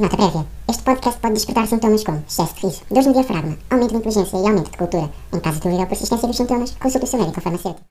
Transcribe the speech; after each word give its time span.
Nota 0.00 0.16
prévia. 0.16 0.46
Este 0.66 0.82
podcast 0.82 1.20
pode 1.20 1.34
despertar 1.34 1.66
sintomas 1.66 2.02
como 2.02 2.24
excesso 2.26 2.54
de 2.54 2.60
riso, 2.62 2.82
dores 2.88 3.04
no 3.04 3.12
diafragma, 3.12 3.58
aumento 3.68 3.90
de 3.90 3.96
inteligência 3.96 4.38
e 4.38 4.46
aumento 4.48 4.70
de 4.70 4.78
cultura. 4.78 5.12
Em 5.30 5.38
caso 5.40 5.58
de 5.58 5.64
dúvida 5.64 5.82
ou 5.82 5.86
persistência 5.88 6.26
dos 6.26 6.38
sintomas, 6.38 6.70
consulte 6.76 7.04
o 7.04 7.06
seu 7.06 7.18
médico 7.18 7.38
ou 7.38 7.42
farmacêutico. 7.42 7.84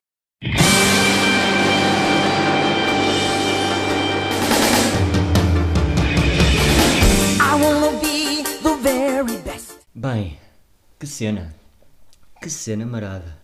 I 7.39 7.53
wanna 7.61 7.91
be 8.01 8.41
the 8.63 8.75
very 8.81 9.37
best. 9.43 9.77
Bem, 9.93 10.39
que 10.99 11.05
cena. 11.05 11.53
Que 12.41 12.49
cena 12.49 12.87
marada. 12.87 13.37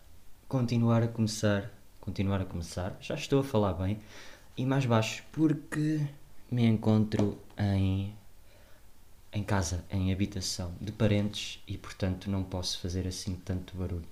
Continuar 0.48 1.04
a 1.04 1.08
começar, 1.08 1.70
continuar 2.00 2.40
a 2.40 2.44
começar. 2.44 2.96
Já 3.00 3.14
estou 3.14 3.38
a 3.38 3.44
falar 3.44 3.74
bem 3.74 4.00
e 4.56 4.66
mais 4.66 4.84
baixo 4.86 5.22
porque 5.30 6.00
me 6.50 6.66
encontro 6.66 7.38
em 7.56 8.12
em 9.36 9.42
casa, 9.42 9.84
em 9.90 10.10
habitação 10.10 10.72
de 10.80 10.90
parentes 10.90 11.62
e 11.68 11.76
portanto 11.76 12.30
não 12.30 12.42
posso 12.42 12.80
fazer 12.80 13.06
assim 13.06 13.36
tanto 13.36 13.76
barulho. 13.76 14.08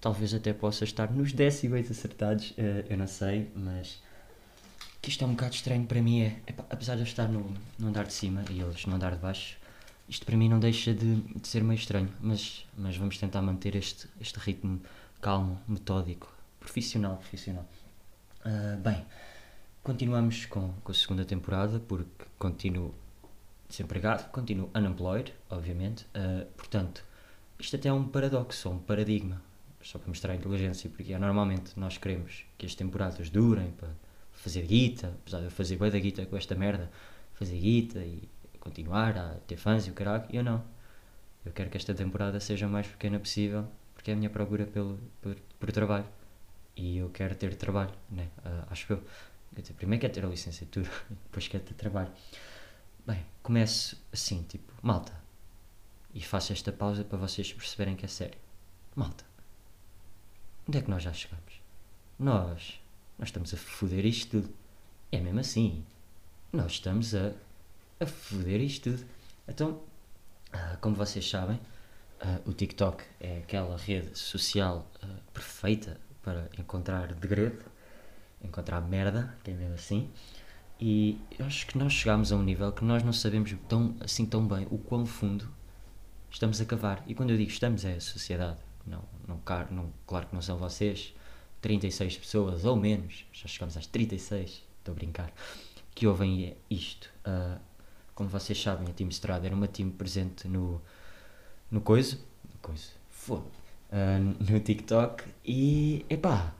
Talvez 0.00 0.32
até 0.32 0.54
possa 0.54 0.82
estar 0.84 1.10
nos 1.12 1.32
decibéis 1.34 1.90
acertados, 1.90 2.54
eh, 2.56 2.86
eu 2.88 2.96
não 2.96 3.06
sei, 3.06 3.50
mas 3.54 4.02
que 5.02 5.10
isto 5.10 5.22
é 5.22 5.26
um 5.26 5.32
bocado 5.32 5.54
estranho 5.54 5.84
para 5.84 6.00
mim 6.00 6.22
é, 6.22 6.40
epá, 6.46 6.64
apesar 6.70 6.94
de 6.94 7.02
eu 7.02 7.04
estar 7.04 7.28
no, 7.28 7.54
no 7.78 7.88
andar 7.88 8.06
de 8.06 8.14
cima 8.14 8.42
e 8.50 8.60
eles 8.60 8.86
no 8.86 8.94
andar 8.94 9.12
de 9.12 9.18
baixo, 9.18 9.58
isto 10.08 10.24
para 10.24 10.36
mim 10.38 10.48
não 10.48 10.58
deixa 10.58 10.94
de, 10.94 11.16
de 11.16 11.46
ser 11.46 11.62
meio 11.62 11.78
estranho, 11.78 12.10
mas, 12.18 12.66
mas 12.78 12.96
vamos 12.96 13.18
tentar 13.18 13.42
manter 13.42 13.76
este, 13.76 14.08
este 14.18 14.38
ritmo 14.38 14.80
calmo, 15.20 15.60
metódico, 15.68 16.32
profissional, 16.58 17.18
profissional. 17.18 17.68
Ah, 18.42 18.78
bem, 18.82 19.04
continuamos 19.82 20.46
com, 20.46 20.72
com 20.82 20.92
a 20.92 20.94
segunda 20.94 21.26
temporada 21.26 21.78
porque 21.78 22.24
continuo 22.38 22.94
desempregado, 23.70 24.28
continuo 24.30 24.70
unemployed, 24.74 25.32
obviamente, 25.48 26.06
ah, 26.14 26.46
portanto, 26.56 27.04
isto 27.58 27.76
até 27.76 27.88
é 27.88 27.92
um 27.92 28.04
paradoxo, 28.06 28.68
um 28.70 28.78
paradigma, 28.78 29.42
só 29.82 29.98
para 29.98 30.08
mostrar 30.08 30.32
a 30.32 30.36
inteligência, 30.36 30.90
porque 30.90 31.12
é, 31.12 31.18
normalmente 31.18 31.78
nós 31.78 31.96
queremos 31.96 32.44
que 32.58 32.66
as 32.66 32.74
temporadas 32.74 33.30
durem 33.30 33.70
para 33.72 33.88
fazer 34.32 34.62
guita, 34.62 35.08
apesar 35.08 35.38
de 35.38 35.44
eu 35.44 35.50
fazer 35.50 35.76
bué 35.76 35.90
da 35.90 35.98
guita 35.98 36.24
com 36.26 36.36
esta 36.36 36.54
merda, 36.54 36.90
fazer 37.34 37.58
guita 37.58 37.98
e 38.00 38.28
continuar 38.58 39.16
a 39.16 39.34
ter 39.46 39.56
fãs 39.56 39.86
e 39.86 39.90
o 39.90 39.94
caralho, 39.94 40.24
eu 40.30 40.42
não. 40.42 40.62
Eu 41.44 41.52
quero 41.52 41.70
que 41.70 41.76
esta 41.76 41.94
temporada 41.94 42.38
seja 42.40 42.66
o 42.66 42.70
mais 42.70 42.86
pequena 42.86 43.18
possível, 43.18 43.66
porque 43.94 44.10
é 44.10 44.14
a 44.14 44.16
minha 44.16 44.30
procura 44.30 44.66
pelo, 44.66 44.98
por, 45.20 45.36
por 45.58 45.72
trabalho. 45.72 46.06
E 46.76 46.98
eu 46.98 47.08
quero 47.10 47.34
ter 47.34 47.54
trabalho, 47.54 47.92
né? 48.10 48.28
Ah, 48.44 48.66
acho 48.70 48.92
eu. 48.92 49.02
Primeiro 49.76 50.00
quero 50.00 50.12
ter 50.12 50.24
a 50.24 50.28
licenciatura, 50.28 50.88
depois 51.24 51.48
quero 51.48 51.64
ter 51.64 51.74
trabalho. 51.74 52.10
Bem, 53.06 53.24
começo 53.42 53.96
assim, 54.12 54.42
tipo, 54.42 54.72
malta. 54.82 55.12
E 56.12 56.20
faço 56.20 56.52
esta 56.52 56.70
pausa 56.72 57.04
para 57.04 57.18
vocês 57.18 57.52
perceberem 57.52 57.96
que 57.96 58.04
é 58.04 58.08
sério. 58.08 58.38
Malta, 58.94 59.24
onde 60.68 60.78
é 60.78 60.82
que 60.82 60.90
nós 60.90 61.02
já 61.02 61.12
chegamos? 61.12 61.60
Nós, 62.18 62.80
nós 63.18 63.28
estamos 63.28 63.54
a 63.54 63.56
foder 63.56 64.04
isto 64.04 64.42
tudo. 64.42 64.54
É 65.10 65.18
mesmo 65.20 65.40
assim. 65.40 65.84
Nós 66.52 66.72
estamos 66.72 67.14
a, 67.14 67.32
a 68.00 68.06
foder 68.06 68.60
isto 68.60 68.90
tudo. 68.90 69.06
Então, 69.48 69.80
ah, 70.52 70.76
como 70.80 70.94
vocês 70.94 71.28
sabem, 71.28 71.58
ah, 72.20 72.40
o 72.44 72.52
TikTok 72.52 73.02
é 73.20 73.38
aquela 73.38 73.76
rede 73.78 74.18
social 74.18 74.86
ah, 75.02 75.06
perfeita 75.32 75.98
para 76.22 76.50
encontrar 76.58 77.14
degredo, 77.14 77.64
encontrar 78.42 78.80
merda, 78.82 79.34
que 79.42 79.52
é 79.52 79.54
mesmo 79.54 79.74
assim. 79.74 80.10
E 80.80 81.18
eu 81.38 81.44
acho 81.46 81.66
que 81.66 81.76
nós 81.76 81.92
chegámos 81.92 82.32
a 82.32 82.36
um 82.36 82.42
nível 82.42 82.72
que 82.72 82.84
nós 82.84 83.02
não 83.02 83.12
sabemos 83.12 83.54
tão, 83.68 83.94
assim 84.00 84.24
tão 84.24 84.46
bem 84.46 84.66
o 84.70 84.78
quão 84.78 85.04
fundo 85.04 85.48
estamos 86.30 86.60
a 86.60 86.64
cavar. 86.64 87.04
E 87.06 87.14
quando 87.14 87.30
eu 87.30 87.36
digo 87.36 87.50
estamos, 87.50 87.84
é 87.84 87.94
a 87.94 88.00
sociedade. 88.00 88.58
Não, 88.86 89.02
não, 89.28 89.38
car- 89.40 89.70
não, 89.70 89.92
claro 90.06 90.26
que 90.26 90.34
não 90.34 90.40
são 90.42 90.56
vocês, 90.56 91.12
36 91.60 92.16
pessoas 92.16 92.64
ou 92.64 92.76
menos, 92.76 93.26
já 93.32 93.46
chegamos 93.46 93.76
às 93.76 93.86
36, 93.86 94.62
estou 94.78 94.92
a 94.92 94.94
brincar, 94.94 95.32
que 95.94 96.06
ouvem 96.06 96.56
isto. 96.70 97.10
Ah, 97.24 97.58
como 98.14 98.28
vocês 98.30 98.60
sabem, 98.60 98.88
a 98.88 98.92
Team 98.92 99.08
Estrada 99.10 99.46
era 99.46 99.54
uma 99.54 99.68
team 99.68 99.90
presente 99.90 100.48
no, 100.48 100.80
no 101.70 101.80
Coiso, 101.82 102.18
no 102.52 102.58
Coiso, 102.60 102.92
ah, 103.92 104.18
no 104.18 104.60
TikTok. 104.60 105.24
E, 105.44 106.04
epá, 106.08 106.54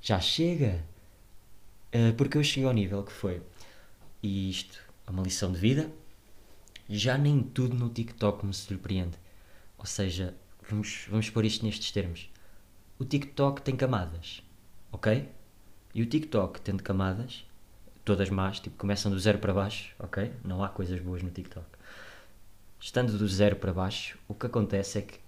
já 0.00 0.18
chega. 0.20 0.84
Ah, 1.92 2.12
porque 2.16 2.38
eu 2.38 2.44
cheguei 2.44 2.66
ao 2.68 2.72
nível 2.74 3.02
que 3.04 3.12
foi, 3.12 3.40
e 4.22 4.48
isto 4.48 4.78
é 5.06 5.10
uma 5.10 5.22
lição 5.22 5.50
de 5.52 5.58
vida, 5.58 5.90
já 6.88 7.18
nem 7.18 7.42
tudo 7.42 7.74
no 7.74 7.88
TikTok 7.88 8.46
me 8.46 8.54
surpreende. 8.54 9.18
Ou 9.78 9.86
seja, 9.86 10.34
vamos, 10.68 11.06
vamos 11.08 11.28
pôr 11.30 11.44
isto 11.44 11.64
nestes 11.64 11.90
termos. 11.90 12.30
O 12.98 13.04
TikTok 13.04 13.62
tem 13.62 13.74
camadas, 13.74 14.42
ok? 14.92 15.28
E 15.94 16.02
o 16.02 16.06
TikTok 16.06 16.60
tendo 16.60 16.82
camadas, 16.82 17.44
todas 18.04 18.30
más, 18.30 18.60
tipo, 18.60 18.76
começam 18.76 19.10
do 19.10 19.18
zero 19.18 19.38
para 19.38 19.52
baixo, 19.52 19.94
ok? 19.98 20.32
Não 20.44 20.62
há 20.62 20.68
coisas 20.68 21.00
boas 21.00 21.22
no 21.22 21.30
TikTok. 21.30 21.66
Estando 22.78 23.16
do 23.16 23.26
zero 23.28 23.56
para 23.56 23.72
baixo, 23.72 24.18
o 24.28 24.34
que 24.34 24.46
acontece 24.46 24.98
é 24.98 25.02
que 25.02 25.18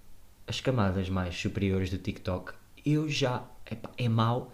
as 0.47 0.60
camadas 0.60 1.09
mais 1.09 1.34
superiores 1.37 1.91
do 1.91 1.99
TikTok, 1.99 2.53
eu 2.84 3.09
já, 3.09 3.44
epá, 3.71 3.91
é 3.97 4.09
mau, 4.09 4.53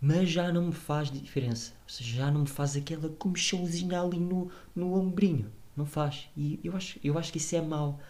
mas 0.00 0.30
já 0.30 0.52
não 0.52 0.66
me 0.66 0.72
faz 0.72 1.10
diferença. 1.10 1.72
Ou 1.84 1.88
seja, 1.88 2.16
já 2.16 2.30
não 2.30 2.42
me 2.42 2.48
faz 2.48 2.76
aquela 2.76 3.08
comichãozinha 3.08 4.00
ali 4.00 4.18
no, 4.18 4.50
no 4.74 4.94
ombrinho. 4.94 5.50
Não 5.76 5.86
faz. 5.86 6.28
E 6.36 6.60
eu 6.62 6.76
acho, 6.76 6.98
eu 7.02 7.18
acho 7.18 7.32
que 7.32 7.38
isso 7.38 7.56
é 7.56 7.60
mau. 7.60 8.00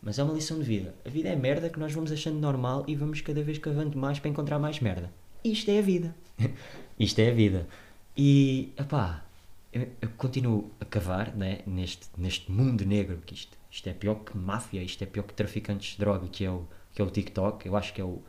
Mas 0.00 0.18
é 0.18 0.22
uma 0.22 0.34
lição 0.34 0.58
de 0.58 0.64
vida. 0.64 0.94
A 1.04 1.08
vida 1.08 1.28
é 1.28 1.36
merda 1.36 1.70
que 1.70 1.78
nós 1.78 1.92
vamos 1.92 2.12
achando 2.12 2.38
normal 2.38 2.84
e 2.86 2.94
vamos 2.94 3.20
cada 3.20 3.42
vez 3.42 3.58
cavando 3.58 3.98
mais 3.98 4.18
para 4.18 4.30
encontrar 4.30 4.58
mais 4.58 4.78
merda. 4.80 5.10
Isto 5.42 5.70
é 5.70 5.78
a 5.78 5.82
vida. 5.82 6.14
Isto 6.98 7.18
é 7.20 7.30
a 7.30 7.34
vida. 7.34 7.68
E, 8.16 8.72
epá, 8.78 9.24
eu, 9.72 9.88
eu 10.00 10.08
continuo 10.16 10.70
a 10.78 10.84
cavar 10.84 11.34
né, 11.34 11.60
neste, 11.66 12.08
neste 12.16 12.50
mundo 12.50 12.84
negro, 12.84 13.20
que 13.26 13.34
isto, 13.34 13.58
isto 13.68 13.88
é 13.88 13.92
pior 13.92 14.16
que 14.16 14.36
máfia, 14.36 14.80
isto 14.80 15.02
é 15.02 15.06
pior 15.06 15.24
que 15.24 15.34
traficantes 15.34 15.92
de 15.92 15.98
droga, 15.98 16.28
que 16.28 16.44
é 16.44 16.50
o, 16.50 16.64
que 16.94 17.02
é 17.02 17.04
o 17.04 17.10
TikTok. 17.10 17.66
Eu 17.66 17.76
acho 17.76 17.92
que 17.92 18.00
é 18.00 18.04
o. 18.04 18.22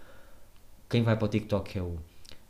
Quem 0.90 1.04
vai 1.04 1.16
para 1.16 1.26
o 1.26 1.28
TikTok 1.28 1.78
é 1.78 1.82
o, 1.82 2.00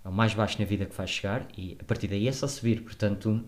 é 0.06 0.10
o 0.10 0.12
mais 0.12 0.36
baixo 0.36 0.60
na 0.60 0.66
vida 0.66 0.86
que 0.86 0.94
faz 0.94 1.10
chegar 1.10 1.48
e 1.58 1.76
a 1.82 1.84
partir 1.84 2.08
daí 2.08 2.28
é 2.28 2.32
só 2.32 2.48
subir. 2.48 2.84
Portanto, 2.84 3.44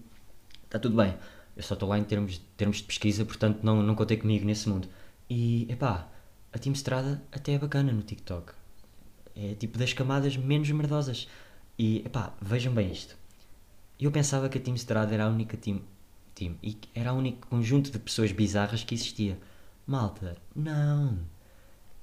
está 0.63 0.79
tudo 0.79 0.97
bem. 0.97 1.15
Eu 1.55 1.61
só 1.61 1.75
estou 1.75 1.87
lá 1.87 1.99
em 1.99 2.03
termos, 2.03 2.41
termos 2.57 2.77
de 2.77 2.83
pesquisa, 2.83 3.23
portanto 3.23 3.59
não, 3.63 3.83
não 3.83 3.93
contei 3.95 4.17
comigo 4.17 4.43
nesse 4.43 4.67
mundo. 4.67 4.87
E, 5.29 5.67
epá, 5.71 6.07
a 6.51 6.57
Team 6.57 6.73
Estrada 6.73 7.21
até 7.31 7.53
é 7.53 7.59
bacana 7.59 7.91
no 7.91 8.01
TikTok. 8.01 8.53
É 9.35 9.53
tipo 9.53 9.77
das 9.77 9.93
camadas 9.93 10.35
menos 10.35 10.69
merdosas. 10.71 11.27
E, 11.77 11.99
epá, 11.99 12.33
vejam 12.41 12.73
bem 12.73 12.91
isto. 12.91 13.15
Eu 13.99 14.11
pensava 14.11 14.49
que 14.49 14.57
a 14.57 14.61
Team 14.61 14.75
Estrada 14.75 15.13
era 15.13 15.25
a 15.25 15.29
única 15.29 15.55
team, 15.57 15.81
team 16.33 16.55
e 16.63 16.77
era 16.95 17.13
o 17.13 17.17
único 17.17 17.47
conjunto 17.47 17.91
de 17.91 17.99
pessoas 17.99 18.31
bizarras 18.31 18.83
que 18.83 18.95
existia. 18.95 19.37
Malta, 19.85 20.37
não. 20.55 21.19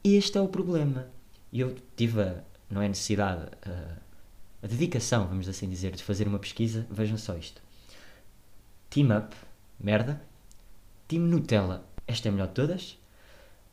Este 0.03 0.38
é 0.38 0.41
o 0.41 0.48
problema. 0.48 1.09
E 1.53 1.60
eu 1.60 1.76
tive 1.97 2.22
a, 2.22 2.44
não 2.70 2.82
é 2.82 2.88
necessidade, 2.88 3.47
a 4.64 4.66
dedicação, 4.66 5.26
vamos 5.26 5.47
assim 5.47 5.69
dizer, 5.69 5.94
de 5.94 6.02
fazer 6.02 6.26
uma 6.26 6.38
pesquisa. 6.38 6.86
Vejam 6.91 7.19
só 7.19 7.36
isto. 7.36 7.60
Team 8.88 9.14
Up, 9.14 9.36
merda. 9.78 10.22
Team 11.06 11.25
Nutella, 11.25 11.86
esta 12.06 12.28
é 12.28 12.30
a 12.30 12.32
melhor 12.32 12.48
de 12.48 12.54
todas. 12.54 12.98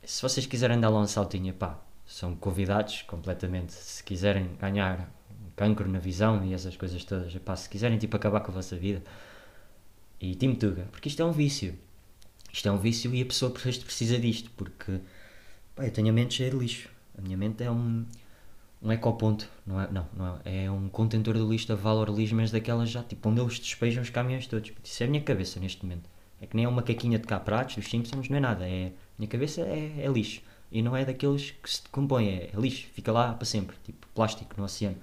Se 0.03 0.21
vocês 0.21 0.45
quiserem 0.45 0.77
dar 0.81 0.89
lá 0.89 0.99
um 0.99 1.07
saltinho, 1.07 1.53
pá, 1.53 1.79
são 2.05 2.35
convidados 2.35 3.03
completamente. 3.03 3.71
Se 3.71 4.03
quiserem 4.03 4.49
ganhar 4.59 5.09
cancro 5.55 5.87
na 5.87 5.99
visão 5.99 6.43
e 6.43 6.53
essas 6.53 6.75
coisas 6.75 7.05
todas, 7.05 7.33
pá, 7.37 7.55
se 7.55 7.69
quiserem 7.69 7.97
tipo 7.97 8.17
acabar 8.17 8.41
com 8.41 8.51
a 8.51 8.55
vossa 8.55 8.75
vida. 8.75 9.01
E 10.19 10.35
Team 10.35 10.55
Tuga, 10.55 10.89
porque 10.91 11.07
isto 11.07 11.21
é 11.21 11.25
um 11.25 11.31
vício. 11.31 11.73
Isto 12.51 12.67
é 12.67 12.71
um 12.71 12.77
vício 12.77 13.15
e 13.15 13.21
a 13.21 13.25
pessoa 13.25 13.49
precisa 13.49 14.19
disto, 14.19 14.51
porque 14.57 14.99
pá, 15.73 15.85
eu 15.85 15.91
tenho 15.91 16.09
a 16.09 16.11
mente 16.11 16.33
cheia 16.33 16.51
de 16.51 16.57
lixo. 16.57 16.89
A 17.17 17.21
minha 17.21 17.37
mente 17.37 17.63
é 17.63 17.71
um, 17.71 18.05
um 18.81 18.91
ecoponto, 18.91 19.47
não 19.65 19.79
é? 19.79 19.91
Não, 19.91 20.07
não 20.15 20.39
é, 20.43 20.65
é 20.65 20.71
um 20.71 20.89
contentor 20.89 21.35
de 21.35 21.43
lixo 21.43 21.71
a 21.71 21.75
valor 21.75 22.09
lixo, 22.09 22.35
mas 22.35 22.51
daquelas 22.51 22.89
já, 22.89 23.03
tipo, 23.03 23.29
onde 23.29 23.39
eles 23.39 23.59
despejam 23.59 24.01
os 24.01 24.09
caminhões 24.09 24.47
todos. 24.47 24.71
Isso 24.83 25.03
é 25.03 25.05
a 25.05 25.09
minha 25.09 25.21
cabeça 25.21 25.59
neste 25.59 25.83
momento. 25.85 26.09
É 26.41 26.47
que 26.47 26.55
nem 26.55 26.65
é 26.65 26.67
uma 26.67 26.81
caquinha 26.81 27.19
de 27.19 27.27
cá 27.27 27.39
pratos 27.39 27.75
dos 27.75 27.87
Simpsons, 27.87 28.27
não 28.29 28.37
é 28.37 28.39
nada. 28.39 28.67
É, 28.67 28.87
a 28.87 28.91
minha 29.19 29.29
cabeça 29.29 29.61
é, 29.61 30.01
é 30.03 30.07
lixo. 30.07 30.41
E 30.71 30.81
não 30.81 30.95
é 30.95 31.05
daqueles 31.05 31.51
que 31.51 31.69
se 31.69 31.83
decompõem, 31.83 32.29
é, 32.29 32.49
é 32.53 32.59
lixo, 32.59 32.87
fica 32.93 33.11
lá 33.11 33.33
para 33.33 33.45
sempre, 33.45 33.75
tipo 33.83 34.07
plástico 34.15 34.55
no 34.57 34.63
oceano. 34.63 34.97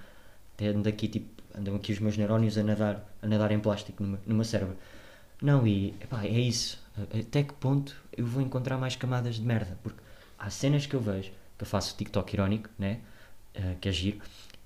Até 0.54 0.68
ando 0.68 0.88
aqui, 0.88 1.06
tipo, 1.06 1.42
andam 1.56 1.76
aqui 1.76 1.92
os 1.92 2.00
meus 2.00 2.16
neurónios 2.16 2.58
a 2.58 2.64
nadar, 2.64 3.04
a 3.22 3.26
nadar 3.26 3.52
em 3.52 3.60
plástico 3.60 4.02
no 4.02 4.34
meu 4.34 4.44
cérebro. 4.44 4.76
Não, 5.40 5.64
e 5.66 5.94
epá, 6.00 6.24
é 6.24 6.40
isso. 6.40 6.82
Até 6.96 7.44
que 7.44 7.54
ponto 7.54 7.94
eu 8.16 8.26
vou 8.26 8.42
encontrar 8.42 8.76
mais 8.76 8.96
camadas 8.96 9.36
de 9.36 9.42
merda? 9.42 9.78
Porque 9.82 10.00
há 10.36 10.50
cenas 10.50 10.86
que 10.86 10.96
eu 10.96 11.00
vejo, 11.00 11.30
que 11.56 11.62
eu 11.62 11.66
faço 11.66 11.96
TikTok 11.96 12.34
irónico, 12.34 12.68
né? 12.76 13.00
Eh, 13.58 13.76
que 13.80 13.88
é 13.88 13.92
giro. 13.92 14.20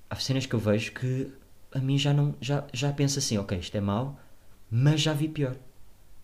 Há 0.09 0.15
cenas 0.17 0.45
que 0.45 0.53
eu 0.53 0.59
vejo 0.59 0.91
que 0.93 1.31
a 1.73 1.79
mim 1.79 1.97
já 1.97 2.13
não. 2.13 2.35
Já, 2.39 2.65
já 2.71 2.93
penso 2.93 3.19
assim, 3.19 3.37
ok, 3.37 3.57
isto 3.57 3.75
é 3.75 3.81
mau, 3.81 4.19
mas 4.69 5.01
já 5.01 5.13
vi 5.13 5.27
pior. 5.27 5.55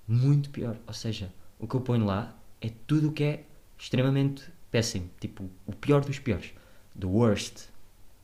muito 0.08 0.50
pior. 0.50 0.78
Ou 0.88 0.94
seja, 0.94 1.32
o 1.60 1.68
que 1.68 1.76
eu 1.76 1.82
ponho 1.82 2.06
lá 2.06 2.36
é 2.62 2.70
tudo 2.88 3.10
o 3.10 3.12
que 3.12 3.24
é 3.24 3.44
extremamente 3.78 4.44
péssimo. 4.72 5.10
Tipo, 5.20 5.50
o 5.66 5.74
pior 5.74 6.04
dos 6.06 6.20
piores. 6.20 6.54
The 7.00 7.08
worst 7.08 7.68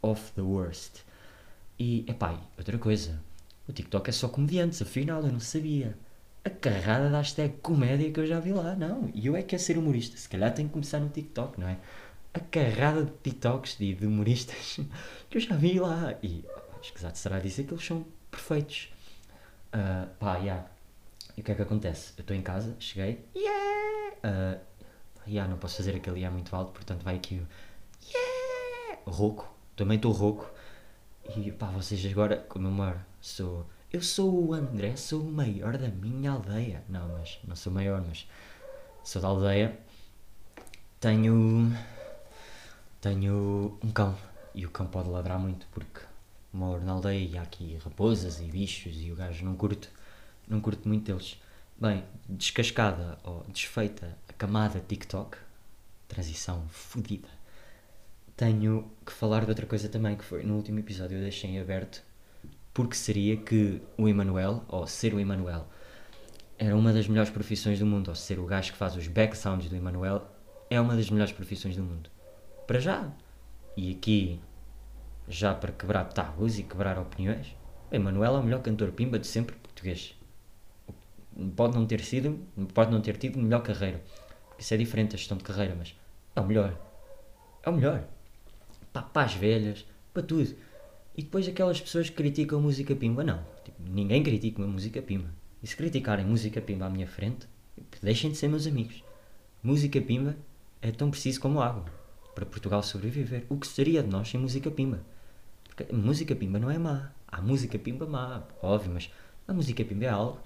of 0.02 0.32
the 0.34 0.42
worst. 0.42 1.02
E, 1.80 2.06
epá, 2.08 2.40
outra 2.58 2.78
coisa. 2.78 3.22
O 3.68 3.74
TikTok 3.74 4.10
é 4.10 4.14
só 4.14 4.28
comediantes, 4.30 4.82
afinal, 4.82 5.24
eu 5.24 5.32
não 5.32 5.40
sabia. 5.40 5.98
A 6.44 6.50
carrada 6.52 7.10
da 7.10 7.18
hashtag 7.18 7.56
comédia 7.58 8.12
que 8.12 8.20
eu 8.20 8.26
já 8.28 8.40
vi 8.40 8.54
lá, 8.54 8.76
não. 8.76 9.10
E 9.16 9.26
eu 9.26 9.36
é 9.36 9.42
que 9.42 9.50
quero 9.50 9.62
ser 9.64 9.78
humorista. 9.78 10.16
Se 10.18 10.30
calhar 10.30 10.54
tenho 10.54 10.68
que 10.68 10.74
começar 10.74 11.00
no 11.00 11.10
TikTok, 11.10 11.60
não 11.60 11.68
é? 11.68 11.78
A 12.36 12.40
carrada 12.52 13.06
de 13.06 13.12
TikToks 13.24 13.80
e 13.80 13.94
de 13.94 14.06
humoristas 14.06 14.82
que 15.30 15.38
eu 15.38 15.42
já 15.42 15.56
vi 15.56 15.80
lá. 15.80 16.16
E, 16.22 16.44
escusado 16.82 17.18
será 17.18 17.40
dizer 17.40 17.64
que 17.64 17.74
eles 17.74 17.86
são 17.86 18.06
perfeitos. 18.30 18.90
Ah, 19.72 20.10
pá, 20.20 20.36
yeah. 20.40 20.70
E 21.38 21.40
o 21.40 21.44
que 21.46 21.54
é 21.54 21.56
que 21.56 21.62
acontece? 21.62 22.12
Eu 22.18 22.24
estou 22.24 22.36
em 22.36 22.42
casa, 22.42 22.76
cheguei, 22.78 23.26
yeah! 23.34 24.18
Ah, 24.22 24.58
yeah, 25.26 25.50
não 25.50 25.58
posso 25.58 25.78
fazer 25.78 25.96
aquele 25.96 26.18
yeah 26.18 26.30
muito 26.30 26.54
alto, 26.54 26.74
portanto 26.74 27.04
vai 27.04 27.16
aqui 27.16 27.36
o 27.36 27.48
yeah! 28.06 29.02
Rouco, 29.06 29.50
também 29.78 29.96
estou 29.96 30.12
rouco. 30.12 30.52
E 31.38 31.54
pá, 31.54 31.68
vocês 31.68 32.06
agora, 32.06 32.46
como 32.50 32.68
eu 32.68 32.72
moro, 32.72 33.00
sou. 33.22 33.66
Eu 33.94 34.02
sou 34.02 34.48
o 34.48 34.54
André, 34.54 34.98
sou 34.98 35.22
o 35.22 35.32
maior 35.32 35.78
da 35.78 35.88
minha 35.88 36.32
aldeia. 36.32 36.84
Não, 36.90 37.08
mas 37.18 37.40
não 37.48 37.56
sou 37.56 37.72
maior, 37.72 38.04
mas 38.06 38.28
sou 39.06 39.22
da 39.22 39.30
aldeia. 39.30 39.80
Tenho. 41.00 41.72
Tenho 43.06 43.78
um 43.84 43.92
cão. 43.92 44.18
E 44.56 44.66
o 44.66 44.72
cão 44.72 44.88
pode 44.88 45.10
ladrar 45.10 45.38
muito 45.38 45.68
porque 45.68 46.00
moro 46.52 46.84
na 46.84 46.94
aldeia 46.94 47.24
e 47.24 47.38
há 47.38 47.44
aqui 47.44 47.78
raposas 47.84 48.42
e 48.42 48.46
bichos 48.46 49.00
e 49.00 49.12
o 49.12 49.16
gajo 49.16 49.46
não 49.46 49.56
curto, 49.56 49.92
não 50.48 50.60
curto 50.60 50.88
muito 50.88 51.06
deles. 51.06 51.40
Bem, 51.80 52.04
descascada 52.28 53.20
ou 53.24 53.46
desfeita 53.48 54.18
a 54.28 54.34
camada 54.34 54.80
TikTok, 54.80 55.38
transição 56.08 56.68
fodida. 56.68 57.28
Tenho 58.36 58.92
que 59.06 59.12
falar 59.12 59.44
de 59.44 59.52
outra 59.52 59.68
coisa 59.68 59.88
também 59.88 60.18
que 60.18 60.24
foi 60.24 60.42
no 60.42 60.56
último 60.56 60.80
episódio 60.80 61.20
eu 61.20 61.22
deixei 61.22 61.52
em 61.52 61.60
aberto 61.60 62.02
porque 62.74 62.96
seria 62.96 63.38
que 63.38 63.84
o 64.00 64.10
Emanuel, 64.10 64.64
ou 64.68 64.88
ser 64.88 65.14
o 65.14 65.20
Emanuel, 65.20 65.68
era 66.58 66.76
uma 66.76 66.92
das 66.92 67.08
melhores 67.08 67.30
profissões 67.30 67.78
do 67.78 67.86
mundo, 67.86 68.08
ou 68.08 68.16
ser 68.16 68.40
o 68.40 68.48
gajo 68.48 68.72
que 68.72 68.80
faz 68.80 68.96
os 68.96 69.08
back 69.08 69.38
sounds 69.38 69.70
do 69.70 69.76
Emanuel 69.76 70.28
é 70.72 70.82
uma 70.82 70.96
das 70.96 71.08
melhores 71.12 71.32
profissões 71.32 71.76
do 71.76 71.84
mundo. 71.84 72.15
Para 72.68 72.80
já. 72.80 73.12
E 73.78 73.92
aqui, 73.92 74.40
já 75.28 75.54
para 75.54 75.72
quebrar 75.72 76.06
tabus 76.06 76.58
e 76.58 76.64
quebrar 76.64 76.98
opiniões, 76.98 77.56
o 77.92 77.96
Emanuel 77.96 78.38
é 78.38 78.40
o 78.40 78.44
melhor 78.44 78.62
cantor 78.62 78.92
pimba 78.92 79.20
de 79.20 79.28
sempre 79.28 79.56
português. 79.58 80.16
Pode 81.56 81.76
não 81.76 81.86
ter 81.86 82.02
sido, 82.02 82.40
pode 82.74 82.92
não 82.92 83.02
ter 83.02 83.18
tido 83.18 83.38
melhor 83.38 83.62
carreira. 83.62 84.02
Isso 84.58 84.74
é 84.74 84.78
diferente 84.78 85.16
a 85.16 85.18
gestão 85.18 85.38
de 85.38 85.44
carreira, 85.44 85.76
mas 85.78 85.96
é 86.36 86.42
o 86.42 86.46
melhor. 86.46 86.76
É 87.62 87.70
o 87.70 87.74
melhor. 87.74 88.04
Pá, 88.92 89.02
para 89.02 89.26
as 89.28 89.36
velhas, 89.36 89.86
para 90.14 90.24
tudo. 90.24 90.56
E 91.16 91.22
depois 91.22 91.48
aquelas 91.48 91.80
pessoas 91.80 92.10
que 92.10 92.16
criticam 92.16 92.60
música 92.62 92.96
pimba, 92.96 93.24
não. 93.24 93.46
Tipo, 93.64 93.78
ninguém 93.84 94.24
critica 94.24 94.62
uma 94.62 94.72
música 94.72 95.02
pimba. 95.02 95.30
E 95.62 95.68
se 95.68 95.76
criticarem 95.76 96.26
música 96.26 96.62
pimba 96.62 96.86
à 96.86 96.90
minha 96.90 97.08
frente, 97.08 97.48
deixem 98.02 98.32
de 98.32 98.38
ser 98.38 98.48
meus 98.48 98.66
amigos. 98.66 99.04
Música 99.62 100.02
pimba 100.02 100.36
é 100.82 100.92
tão 100.92 101.12
preciso 101.12 101.42
como 101.42 101.62
água 101.62 102.05
para 102.36 102.46
Portugal 102.46 102.84
sobreviver. 102.84 103.46
O 103.50 103.58
que 103.58 103.66
seria 103.66 104.04
de 104.04 104.10
nós 104.10 104.30
sem 104.30 104.40
música 104.40 104.70
pimba? 104.70 105.02
Porque 105.64 105.92
música 105.92 106.36
pimba 106.36 106.60
não 106.60 106.70
é 106.70 106.78
má. 106.78 107.12
Há 107.28 107.42
música 107.42 107.80
pimba 107.80 108.06
má, 108.06 108.44
óbvio, 108.62 108.92
mas 108.94 109.10
a 109.48 109.54
música 109.54 109.84
pimba 109.84 110.06
é 110.06 110.10
algo. 110.10 110.40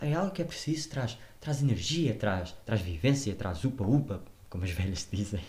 É 0.00 0.14
algo 0.14 0.32
que 0.32 0.42
é 0.42 0.44
preciso, 0.44 0.88
traz, 0.88 1.16
traz 1.40 1.62
energia, 1.62 2.14
traz, 2.14 2.54
traz 2.64 2.80
vivência, 2.80 3.34
traz 3.36 3.64
upa-upa, 3.64 4.20
como 4.50 4.64
as 4.64 4.70
velhas 4.72 5.06
dizem. 5.10 5.40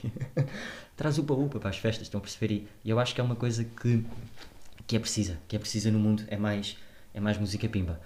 traz 0.96 1.18
upa-upa 1.18 1.60
para 1.60 1.70
as 1.70 1.78
festas, 1.78 2.04
estão 2.08 2.20
a 2.20 2.22
perceber? 2.22 2.68
E 2.84 2.90
eu 2.90 3.00
acho 3.00 3.16
que 3.16 3.22
é 3.22 3.24
uma 3.24 3.36
coisa 3.36 3.64
que, 3.64 4.06
que 4.86 4.96
é 4.96 5.00
precisa, 5.00 5.40
que 5.48 5.56
é 5.56 5.60
precisa 5.60 5.90
no 5.90 5.98
mundo, 5.98 6.24
é 6.28 6.38
mais, 6.38 6.78
é 7.14 7.20
mais 7.20 7.38
música 7.38 7.68
pimba. 7.68 8.00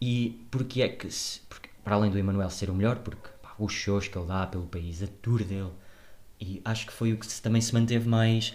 E 0.00 0.44
porque 0.50 0.82
é 0.82 0.88
que, 0.88 1.10
se, 1.10 1.40
porque, 1.48 1.68
para 1.84 1.94
além 1.94 2.10
do 2.10 2.18
Emanuel 2.18 2.50
ser 2.50 2.68
o 2.68 2.74
melhor, 2.74 2.96
porque 2.96 3.28
pá, 3.40 3.54
os 3.58 3.72
shows 3.72 4.08
que 4.08 4.18
ele 4.18 4.26
dá 4.26 4.46
pelo 4.46 4.66
país, 4.66 5.02
a 5.02 5.06
tour 5.06 5.44
dele, 5.44 5.70
e 6.40 6.60
acho 6.64 6.86
que 6.86 6.92
foi 6.92 7.12
o 7.12 7.18
que 7.18 7.40
também 7.40 7.60
se 7.60 7.72
manteve 7.72 8.08
mais, 8.08 8.54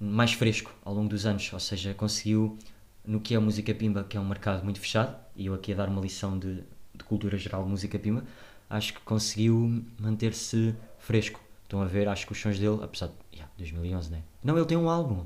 mais 0.00 0.32
fresco 0.32 0.72
ao 0.84 0.94
longo 0.94 1.08
dos 1.08 1.26
anos, 1.26 1.52
ou 1.52 1.60
seja, 1.60 1.94
conseguiu 1.94 2.58
no 3.04 3.20
que 3.20 3.34
é 3.34 3.36
a 3.36 3.40
música 3.40 3.74
pimba, 3.74 4.04
que 4.04 4.16
é 4.16 4.20
um 4.20 4.28
mercado 4.28 4.64
muito 4.64 4.80
fechado, 4.80 5.16
e 5.34 5.46
eu 5.46 5.54
aqui 5.54 5.72
a 5.72 5.76
dar 5.76 5.88
uma 5.88 6.00
lição 6.00 6.38
de, 6.38 6.62
de 6.94 7.04
cultura 7.04 7.36
geral 7.36 7.64
de 7.64 7.70
música 7.70 7.98
pimba, 7.98 8.24
acho 8.68 8.94
que 8.94 9.00
conseguiu 9.00 9.84
manter-se 9.98 10.74
fresco. 10.98 11.40
Estão 11.64 11.82
a 11.82 11.86
ver, 11.86 12.08
acho 12.08 12.26
que 12.26 12.32
os 12.32 12.40
sons 12.40 12.58
dele, 12.58 12.78
apesar 12.82 13.08
de 13.08 13.14
yeah, 13.32 13.50
2011, 13.56 14.10
né? 14.10 14.22
Não, 14.42 14.56
ele 14.56 14.66
tem 14.66 14.76
um 14.76 14.88
álbum. 14.88 15.24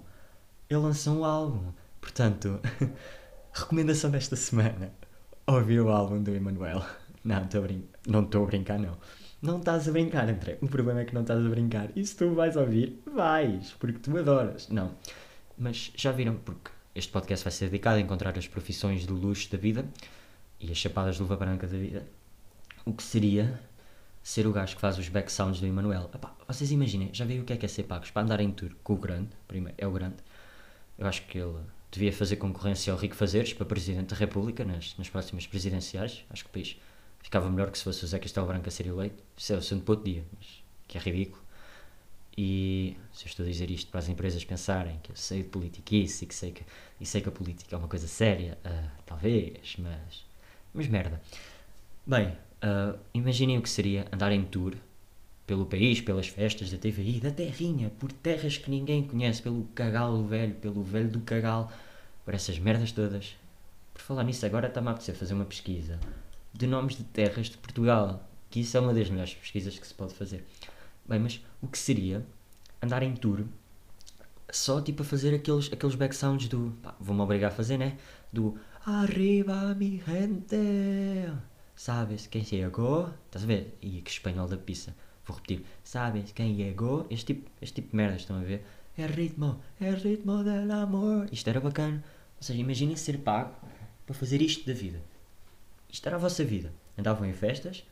Ele 0.71 0.81
lançou 0.81 1.19
um 1.19 1.25
álbum. 1.25 1.73
Portanto, 2.01 2.61
recomendação 3.53 4.11
desta 4.11 4.37
semana: 4.37 4.93
ouvir 5.47 5.81
o 5.81 5.91
álbum 5.91 6.23
do 6.23 6.35
Emanuel. 6.35 6.85
Não, 7.25 7.43
estou 7.43 7.61
a 7.61 7.63
brincar. 7.65 7.99
Não 8.07 8.23
estou 8.23 8.45
a 8.45 8.47
brincar, 8.47 8.79
não. 8.79 8.97
Não 9.47 9.59
estás 9.61 9.89
a 9.89 9.93
brincar, 9.93 10.29
André. 10.29 10.59
O 10.61 10.67
problema 10.67 11.03
é 11.03 11.05
que 11.05 11.15
não 11.15 11.21
estás 11.21 11.47
a 11.47 11.49
brincar. 11.49 11.91
E 11.95 12.05
se 12.05 12.17
tu 12.17 12.35
vais 12.35 12.57
ouvir, 12.57 13.01
vais, 13.07 13.77
porque 13.79 14.01
tu 14.01 14.19
adoras. 14.19 14.69
Não. 14.69 14.93
Mas 15.57 15.93
já 15.95 16.11
viram, 16.11 16.35
porque 16.35 16.73
este 16.97 17.13
podcast 17.13 17.45
vai 17.45 17.53
ser 17.53 17.67
dedicado 17.67 17.99
a 17.99 18.01
encontrar 18.01 18.37
as 18.37 18.49
profissões 18.49 19.07
do 19.07 19.15
luxo 19.15 19.49
da 19.53 19.57
vida 19.57 19.87
e 20.59 20.69
as 20.73 20.77
chapadas 20.77 21.15
de 21.15 21.23
luva 21.23 21.37
branca 21.37 21.65
da 21.69 21.79
vida. 21.79 22.05
O 22.85 22.93
que 22.93 23.05
seria 23.05 23.61
ser 24.21 24.49
o 24.49 24.53
gajo 24.53 24.75
que 24.75 24.81
faz 24.81 24.99
os 24.99 25.09
back 25.09 25.31
sounds 25.31 25.61
do 25.61 25.67
Emanuel? 25.67 26.11
Vocês 26.49 26.73
imaginem, 26.73 27.11
já 27.13 27.25
viram 27.25 27.45
o 27.45 27.47
que 27.47 27.53
é 27.53 27.57
que 27.57 27.67
é 27.67 27.69
ser 27.69 27.85
pagos 27.85 28.11
para 28.11 28.23
andar 28.23 28.41
em 28.41 28.51
tour 28.51 28.73
com 28.83 28.95
o 28.95 28.97
grande? 28.97 29.29
Primeiro, 29.47 29.77
é 29.79 29.87
o 29.87 29.93
grande. 29.93 30.17
Eu 30.99 31.07
acho 31.07 31.25
que 31.25 31.39
ele 31.39 31.57
devia 31.93 32.13
fazer 32.13 32.35
concorrência 32.35 32.93
ao 32.93 32.99
Rico 32.99 33.15
Fazeres 33.15 33.53
para 33.53 33.65
Presidente 33.65 34.09
da 34.09 34.17
República 34.17 34.65
nas, 34.65 34.97
nas 34.99 35.09
próximas 35.09 35.47
presidenciais. 35.47 36.25
Acho 36.31 36.43
que 36.43 36.51
o 36.51 36.53
país 36.53 36.77
ficava 37.27 37.51
melhor 37.51 37.73
que 37.73 37.79
se 37.79 37.83
fosse 37.83 38.05
o 38.05 38.07
Zé 38.07 38.21
Castelo 38.21 38.47
Branco 38.47 38.69
a 38.69 38.71
ser 38.71 38.87
eleito. 38.87 39.21
Isso 39.37 39.53
é 39.53 39.57
o 39.57 39.81
para 39.81 39.93
outro 39.93 40.05
dia, 40.05 40.25
mas 40.33 40.63
que 40.87 40.97
é 40.97 41.01
ridículo. 41.01 41.43
E 42.39 42.97
se 43.13 43.25
eu 43.25 43.29
estou 43.29 43.45
a 43.45 43.49
dizer 43.49 43.69
isto 43.69 43.91
para 43.91 43.99
as 43.99 44.09
empresas 44.09 44.45
pensarem 44.45 45.01
que 45.03 45.11
eu 45.11 45.17
sei 45.17 45.43
de 45.43 45.49
politiquice 45.49 46.25
e 46.25 46.29
que 46.29 46.35
sei 46.35 46.53
que, 46.53 46.63
e 47.01 47.05
sei 47.05 47.21
que 47.21 47.29
a 47.29 47.33
política 47.33 47.75
é 47.75 47.79
uma 47.79 47.89
coisa 47.89 48.07
séria, 48.07 48.57
ah, 48.65 48.91
talvez, 49.05 49.77
mas. 49.77 50.25
Mas 50.73 50.87
merda. 50.87 51.21
Bem, 52.07 52.37
ah, 52.63 52.95
imaginem 53.13 53.59
o 53.59 53.63
que 53.63 53.71
seria 53.71 54.07
andar 54.13 54.31
em 54.31 54.45
tour 54.45 54.77
pelo 55.49 55.67
país, 55.67 56.01
pelas 56.01 56.29
festas 56.29 56.71
da 56.71 56.79
TVI, 56.79 57.19
da 57.19 57.33
terrinha, 57.33 57.91
por 57.99 58.13
terras 58.13 58.57
que 58.57 58.71
ninguém 58.71 59.03
conhece, 59.05 59.43
pelo 59.43 59.65
cagal 59.75 60.23
velho, 60.23 60.55
pelo 60.55 60.85
velho 60.85 61.09
do 61.09 61.21
cagal, 61.23 61.73
por 62.25 62.35
essas 62.35 62.57
merdas 62.61 62.93
todas. 62.93 63.37
Por 63.93 64.01
falar 64.03 64.23
nisso, 64.23 64.47
agora 64.47 64.69
está-me 64.69 64.89
a 64.89 64.91
apetecer 64.93 65.17
fazer 65.17 65.35
uma 65.35 65.45
pesquisa 65.45 65.99
de 66.57 66.67
nomes 66.67 66.97
de 66.97 67.05
terras 67.05 67.47
de 67.47 67.59
Portugal, 67.59 68.29
que 68.51 68.61
isso 68.61 68.77
é 68.77 68.81
uma 68.81 68.95
das 68.95 69.11
melhores 69.11 69.35
pesquisas 69.35 69.79
que 69.79 69.87
se 69.87 69.95
pode 69.95 70.15
fazer. 70.15 70.45
Bem, 71.09 71.19
mas 71.19 71.45
o 71.61 71.69
que 71.69 71.79
seria 71.79 72.25
andar 72.83 73.03
em 73.03 73.15
tour 73.15 73.45
só 74.51 74.81
tipo 74.81 75.03
a 75.03 75.05
fazer 75.05 75.35
aqueles, 75.35 75.73
aqueles 75.73 75.95
back 75.97 76.15
sounds 76.15 76.49
do. 76.49 76.73
Vou-me 77.01 77.21
obrigar 77.21 77.51
a 77.51 77.55
fazer, 77.55 77.77
né? 77.77 77.99
Do 78.33 78.59
Arriba 78.85 79.75
mi 79.75 80.01
gente! 80.07 81.33
Sabes 81.75 82.27
quem 82.27 82.45
chegou? 82.45 83.11
Estás 83.27 83.45
a 83.45 83.47
ver? 83.47 83.77
E 83.83 84.01
que 84.01 84.11
espanhol 84.11 84.47
da 84.47 84.57
pizza. 84.57 84.95
Vou 85.27 85.37
repetir. 85.37 85.65
Sabes 85.83 86.33
quem 86.33 86.57
chegou? 86.57 87.07
Este 87.11 87.35
tipo, 87.35 87.51
este 87.61 87.75
tipo 87.75 87.91
de 87.91 87.97
merda, 87.97 88.17
estão 88.17 88.39
a 88.39 88.43
ver? 88.43 88.65
É 88.97 89.07
ritmo, 89.07 89.61
é 89.81 89.91
ritmo 89.91 90.43
del 90.43 90.71
amor. 90.71 91.29
Isto 91.33 91.51
era 91.51 91.61
bacana. 91.61 92.03
Ou 92.37 92.43
seja, 92.43 92.61
imaginem 92.61 92.97
ser 92.97 93.19
pago 93.19 93.55
para 94.07 94.15
fazer 94.15 94.41
isto 94.41 94.65
da 94.67 94.73
vida. 94.73 95.03
Isto 95.97 96.09
era 96.09 96.17
a 96.17 96.19
vossa 96.19 96.45
vida. 96.45 96.75
Andavam 96.99 97.27
em 97.27 97.33
festas, 97.33 97.83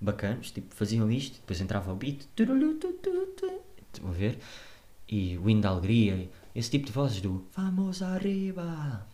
bacanos, 0.00 0.50
tipo, 0.50 0.74
faziam 0.74 1.08
isto, 1.08 1.36
depois 1.36 1.60
entrava 1.60 1.92
o 1.92 1.94
beat, 1.94 2.26
estão 2.34 4.08
a 4.08 4.12
ver? 4.12 4.40
E 5.08 5.38
o 5.38 5.48
hino 5.48 5.60
da 5.60 5.68
alegria, 5.68 6.28
esse 6.56 6.70
tipo 6.72 6.86
de 6.86 6.92
vozes 6.92 7.20
do 7.20 7.46
Vamos 7.54 8.02
arriba, 8.02 9.06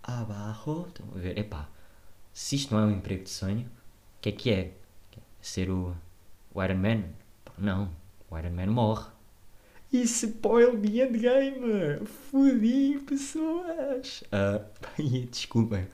abaixo, 0.00 0.86
estão 0.86 1.08
a 1.12 1.18
ver? 1.18 1.36
Epá, 1.36 1.68
se 2.32 2.54
isto 2.54 2.72
não 2.72 2.82
é 2.82 2.86
um 2.86 2.92
emprego 2.92 3.24
de 3.24 3.30
sonho, 3.30 3.66
o 3.66 4.20
que 4.20 4.28
é 4.28 4.32
que 4.32 4.50
é? 4.52 4.74
Ser 5.40 5.68
o, 5.68 5.92
o 6.54 6.62
Iron 6.62 6.76
Man? 6.76 7.02
Não, 7.58 7.90
o 8.30 8.38
Iron 8.38 8.52
Man 8.52 8.66
morre. 8.66 9.10
E 9.92 10.02
spoil 10.02 10.78
me 10.78 11.00
endgame! 11.00 12.06
Fodi 12.06 13.00
pessoas! 13.04 14.22
Ah, 14.30 14.60
desculpem. 15.32 15.88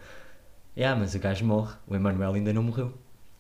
É, 0.79 0.95
mas 0.95 1.15
o 1.15 1.19
gajo 1.19 1.45
morre. 1.45 1.75
O 1.87 1.95
Emanuel 1.97 2.35
ainda 2.35 2.53
não 2.53 2.63
morreu. 2.63 2.95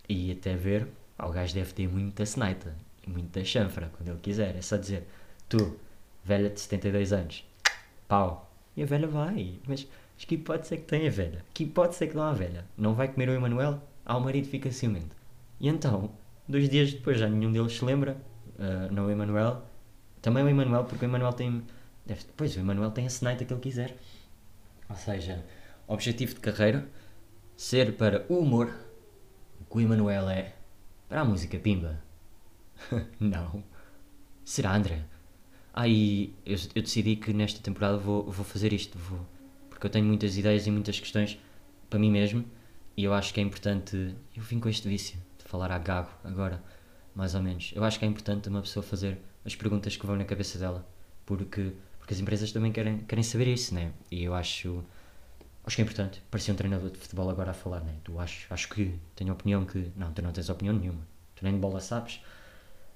E 0.08 0.32
até 0.32 0.56
ver, 0.56 0.88
ah, 1.18 1.28
o 1.28 1.30
gajo 1.30 1.54
deve 1.54 1.72
ter 1.72 1.88
muita 1.88 2.26
seneita 2.26 2.74
e 3.06 3.10
muita 3.10 3.44
chanfra 3.44 3.90
quando 3.96 4.08
ele 4.08 4.18
quiser. 4.18 4.56
É 4.56 4.60
só 4.60 4.76
dizer, 4.76 5.06
tu, 5.48 5.78
velha 6.24 6.50
de 6.50 6.60
72 6.60 7.12
anos, 7.12 7.44
pau. 8.08 8.50
E 8.76 8.82
a 8.82 8.86
velha 8.86 9.06
vai. 9.06 9.54
Mas, 9.66 9.86
mas 10.16 10.24
que 10.24 10.34
hipótese 10.34 10.74
é 10.74 10.76
que 10.78 10.84
tem 10.84 11.06
a 11.06 11.10
velha? 11.10 11.44
Que 11.54 11.62
hipótese 11.62 12.04
é 12.04 12.06
que 12.08 12.16
não 12.16 12.24
há 12.24 12.32
velha? 12.32 12.64
Não 12.76 12.92
vai 12.94 13.08
comer 13.08 13.28
o 13.28 13.32
Emanuel? 13.32 13.80
ao 14.08 14.20
marido 14.20 14.48
fica 14.48 14.72
ciumento. 14.72 15.14
E 15.60 15.68
então, 15.68 16.10
dois 16.48 16.68
dias 16.68 16.92
depois 16.92 17.18
já 17.18 17.28
nenhum 17.28 17.52
deles 17.52 17.76
se 17.76 17.84
lembra, 17.84 18.16
uh, 18.58 18.92
não 18.92 19.06
o 19.06 19.10
Emanuel, 19.10 19.62
também 20.22 20.42
o 20.42 20.48
Emanuel, 20.48 20.84
porque 20.84 21.04
o 21.04 21.08
Emanuel 21.08 21.34
tem. 21.34 21.62
Deve, 22.06 22.22
pois, 22.34 22.56
o 22.56 22.60
Emanuel 22.60 22.90
tem 22.90 23.06
a 23.06 23.10
seneita 23.10 23.44
que 23.44 23.52
ele 23.52 23.60
quiser. 23.60 23.94
Ou 24.88 24.96
seja, 24.96 25.44
objetivo 25.86 26.34
de 26.34 26.40
carreira, 26.40 26.88
ser 27.58 27.96
para 27.96 28.24
o 28.28 28.38
humor, 28.38 28.72
o 29.60 29.64
que 29.64 29.78
o 29.78 29.80
Emanuel 29.80 30.30
é 30.30 30.54
para 31.08 31.22
a 31.22 31.24
música 31.24 31.58
pimba. 31.58 32.00
não. 33.18 33.64
Será, 34.44 34.76
André? 34.76 35.04
Aí 35.74 36.32
ah, 36.36 36.50
eu, 36.50 36.56
eu, 36.76 36.82
decidi 36.82 37.16
que 37.16 37.32
nesta 37.32 37.60
temporada 37.60 37.98
vou, 37.98 38.30
vou 38.30 38.44
fazer 38.44 38.72
isto, 38.72 38.96
vou, 38.96 39.26
porque 39.68 39.84
eu 39.84 39.90
tenho 39.90 40.06
muitas 40.06 40.38
ideias 40.38 40.68
e 40.68 40.70
muitas 40.70 41.00
questões 41.00 41.36
para 41.90 41.98
mim 41.98 42.12
mesmo 42.12 42.44
e 42.96 43.02
eu 43.02 43.12
acho 43.12 43.34
que 43.34 43.40
é 43.40 43.42
importante. 43.42 44.14
Eu 44.36 44.42
vim 44.44 44.60
com 44.60 44.68
este 44.68 44.88
vício 44.88 45.18
de 45.36 45.44
falar 45.44 45.72
a 45.72 45.78
gago 45.78 46.10
agora, 46.22 46.62
mais 47.12 47.34
ou 47.34 47.42
menos. 47.42 47.72
Eu 47.74 47.82
acho 47.82 47.98
que 47.98 48.04
é 48.04 48.08
importante 48.08 48.48
uma 48.48 48.62
pessoa 48.62 48.84
fazer 48.84 49.18
as 49.44 49.56
perguntas 49.56 49.96
que 49.96 50.06
vão 50.06 50.14
na 50.14 50.24
cabeça 50.24 50.60
dela, 50.60 50.86
porque, 51.26 51.72
porque 51.98 52.14
as 52.14 52.20
empresas 52.20 52.52
também 52.52 52.70
querem, 52.70 52.98
querem 52.98 53.24
saber 53.24 53.48
isso, 53.48 53.74
né? 53.74 53.92
E 54.12 54.22
eu 54.22 54.32
acho, 54.32 54.84
acho 55.68 55.76
que 55.76 55.82
é 55.82 55.84
importante. 55.84 56.22
Parecia 56.30 56.52
um 56.52 56.56
treinador 56.56 56.90
de 56.90 56.98
futebol 56.98 57.28
agora 57.30 57.50
a 57.50 57.54
falar, 57.54 57.80
né? 57.80 57.94
Tu 58.02 58.18
acho, 58.18 58.52
acho 58.52 58.68
que 58.68 58.98
tenho 59.14 59.32
opinião 59.32 59.64
que. 59.64 59.92
Não, 59.94 60.12
tu 60.12 60.22
não 60.22 60.32
tens 60.32 60.48
opinião 60.48 60.74
nenhuma. 60.74 61.00
Tu 61.36 61.44
nem 61.44 61.52
de 61.52 61.60
bola 61.60 61.80
sabes. 61.80 62.20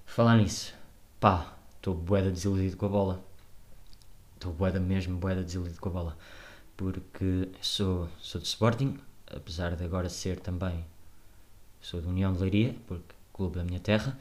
Falar 0.06 0.36
nisso, 0.36 0.74
pá, 1.20 1.54
estou 1.76 1.94
boeda 1.94 2.30
desiludido 2.30 2.76
com 2.76 2.86
a 2.86 2.88
bola. 2.88 3.24
Estou 4.34 4.52
boeda 4.52 4.80
mesmo, 4.80 5.16
boeda 5.18 5.44
desiludido 5.44 5.80
com 5.80 5.88
a 5.90 5.92
bola. 5.92 6.18
Porque 6.76 7.50
sou, 7.60 8.08
sou 8.18 8.40
de 8.40 8.46
Sporting, 8.48 8.98
apesar 9.30 9.76
de 9.76 9.84
agora 9.84 10.08
ser 10.08 10.40
também. 10.40 10.84
Sou 11.80 12.00
de 12.00 12.08
União 12.08 12.32
de 12.32 12.40
Leiria, 12.40 12.74
porque 12.86 13.14
clube 13.32 13.56
da 13.56 13.64
minha 13.64 13.80
terra. 13.80 14.18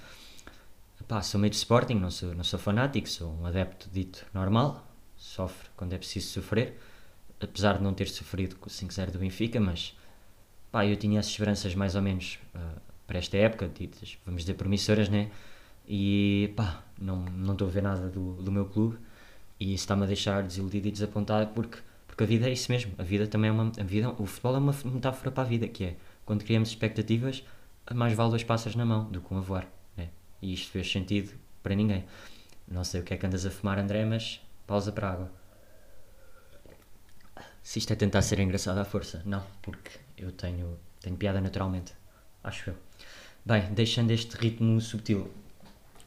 Epá, 1.00 1.22
sou 1.22 1.40
meio 1.40 1.52
de 1.52 1.58
Sporting, 1.58 1.96
não 1.96 2.12
sou, 2.12 2.36
não 2.36 2.44
sou 2.44 2.60
fanático, 2.60 3.10
sou 3.10 3.34
um 3.34 3.46
adepto 3.46 3.90
dito 3.92 4.26
normal, 4.34 4.86
sofre 5.18 5.70
quando 5.76 5.94
é 5.94 5.98
preciso 5.98 6.30
sofrer, 6.30 6.80
apesar 7.42 7.78
de 7.78 7.84
não 7.84 7.94
ter 7.94 8.08
sofrido 8.08 8.56
o 8.62 8.70
5-0 8.70 9.12
do 9.12 9.20
Benfica, 9.20 9.60
mas 9.60 9.98
pá, 10.72 10.86
eu 10.86 10.96
tinha 10.96 11.20
as 11.20 11.28
esperanças 11.28 11.76
mais 11.76 11.96
ou 11.96 12.02
menos 12.02 12.40
uh, 12.56 12.80
para 13.08 13.20
esta 13.20 13.38
época, 13.38 13.68
ditas, 13.68 14.18
vamos 14.26 14.42
dizer, 14.42 14.54
promissoras, 14.54 15.10
né? 15.10 15.30
E 15.88 16.54
pá, 16.56 16.84
não 16.98 17.26
estou 17.52 17.68
a 17.68 17.72
ver 17.72 17.84
nada 17.84 18.08
do, 18.08 18.34
do 18.34 18.52
meu 18.52 18.66
clube 18.66 18.98
e 19.60 19.74
isso 19.74 19.84
está-me 19.84 20.04
a 20.04 20.06
deixar 20.08 20.44
desiludido 20.44 20.88
e 20.88 20.92
desapontado 20.92 21.52
porque, 21.54 21.78
porque 22.08 22.24
a 22.24 22.26
vida 22.28 22.48
é 22.48 22.54
isso 22.54 22.72
mesmo. 22.72 22.94
A 22.98 23.04
vida 23.04 23.28
também 23.28 23.50
é 23.50 23.52
uma. 23.52 23.72
A 23.80 23.84
vida, 23.84 24.10
o 24.18 24.26
futebol 24.26 24.56
é 24.56 24.60
uma 24.60 24.76
metáfora 24.86 25.32
para 25.32 25.44
a 25.44 25.46
vida, 25.46 25.68
que 25.68 25.84
é 25.84 25.96
quando 26.26 26.44
criamos 26.44 26.70
expectativas, 26.70 27.44
mais 27.94 28.14
vale 28.14 28.30
dois 28.30 28.44
passas 28.44 28.76
na 28.76 28.86
mão 28.86 29.06
do 29.06 29.22
que 29.22 29.34
um 29.34 29.38
a 29.38 29.42
voar. 29.42 29.68
Né? 29.98 30.10
E 30.42 30.54
isto 30.54 30.72
fez 30.72 30.92
sentido 30.92 31.34
para 31.62 31.76
ninguém. 31.76 32.06
Não 32.68 32.84
sei 32.84 33.02
o 33.02 33.04
que 33.04 33.14
é 33.14 33.18
que 33.18 33.26
andas 33.26 33.46
a 33.46 33.52
fumar, 33.52 33.78
André, 33.78 34.06
mas 34.06 34.40
pausa 34.66 34.92
para 34.92 35.10
a 35.10 35.12
água. 35.12 35.41
Se 37.64 37.80
isto 37.80 37.94
é 37.94 37.96
tentar 37.96 38.22
ser 38.22 38.40
engraçado 38.40 38.78
à 38.78 38.86
força, 38.86 39.22
não, 39.26 39.44
porque 39.62 39.92
eu 40.18 40.32
tenho, 40.32 40.80
tenho 41.00 41.16
piada 41.16 41.40
naturalmente. 41.40 41.94
Acho 42.44 42.72
eu. 42.72 42.76
Bem, 43.46 43.74
deixando 43.74 44.12
este 44.12 44.36
ritmo 44.36 44.80
subtil 44.82 45.32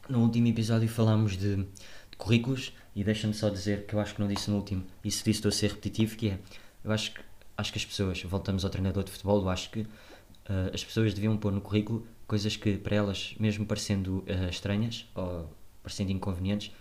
no 0.08 0.20
último 0.20 0.48
episódio 0.48 0.88
falámos 0.88 1.36
de, 1.36 1.56
de 1.56 2.16
currículos 2.18 2.72
e 2.94 3.02
deixa-me 3.02 3.34
só 3.34 3.48
dizer 3.48 3.86
que 3.86 3.94
eu 3.94 4.00
acho 4.00 4.14
que 4.14 4.20
não 4.20 4.28
disse 4.28 4.50
no 4.50 4.56
último, 4.56 4.84
e 5.02 5.10
se 5.10 5.18
disse 5.18 5.30
estou 5.30 5.48
a 5.48 5.52
ser 5.52 5.68
repetitivo, 5.70 6.16
que 6.16 6.30
é, 6.30 6.38
eu 6.84 6.92
acho 6.92 7.12
que, 7.12 7.20
acho 7.56 7.72
que 7.72 7.78
as 7.78 7.84
pessoas, 7.84 8.22
voltamos 8.22 8.64
ao 8.64 8.70
treinador 8.70 9.02
de 9.02 9.10
futebol, 9.10 9.40
eu 9.40 9.48
acho 9.48 9.70
que 9.70 9.80
uh, 9.80 10.70
as 10.72 10.84
pessoas 10.84 11.12
deviam 11.12 11.36
pôr 11.36 11.52
no 11.52 11.60
currículo 11.60 12.06
coisas 12.26 12.56
que 12.56 12.76
para 12.76 12.96
elas, 12.96 13.34
mesmo 13.38 13.66
parecendo 13.66 14.18
uh, 14.18 14.48
estranhas 14.48 15.06
ou 15.14 15.50
parecendo 15.82 16.12
inconvenientes, 16.12 16.72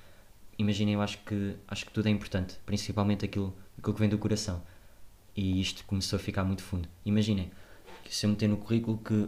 imaginem, 0.63 0.96
eu 0.96 1.01
acho 1.01 1.20
que, 1.20 1.55
acho 1.67 1.86
que 1.86 1.91
tudo 1.91 2.08
é 2.08 2.12
importante, 2.12 2.58
principalmente 2.65 3.25
aquilo, 3.25 3.55
aquilo 3.77 3.93
que 3.93 4.00
vem 4.00 4.10
do 4.10 4.17
coração. 4.17 4.62
E 5.36 5.60
isto 5.62 5.84
começou 5.86 6.17
a 6.17 6.20
ficar 6.20 6.43
muito 6.43 6.63
fundo. 6.63 6.88
Imaginem, 7.05 7.51
se 8.10 8.25
eu 8.25 8.29
meter 8.29 8.48
no 8.48 8.58
currículo 8.58 8.98
que, 8.98 9.27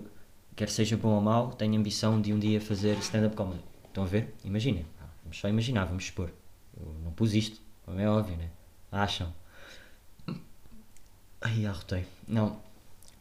quer 0.55 0.69
seja 0.69 0.97
bom 0.97 1.09
ou 1.09 1.21
mau, 1.21 1.51
tenho 1.51 1.77
ambição 1.77 2.21
de 2.21 2.33
um 2.33 2.39
dia 2.39 2.61
fazer 2.61 2.97
stand-up 2.99 3.35
comedy 3.35 3.61
Estão 3.87 4.03
a 4.03 4.07
ver? 4.07 4.33
Imaginem. 4.43 4.85
Vamos 5.23 5.39
só 5.39 5.47
imaginar, 5.47 5.85
vamos 5.85 6.03
expor. 6.03 6.29
Eu 6.77 6.93
não 7.03 7.11
pus 7.11 7.33
isto, 7.33 7.61
como 7.85 7.99
é 7.99 8.09
óbvio, 8.09 8.35
né? 8.35 8.49
Acham? 8.91 9.33
Ai, 11.41 11.65
arrotei. 11.65 12.05
Não, 12.27 12.59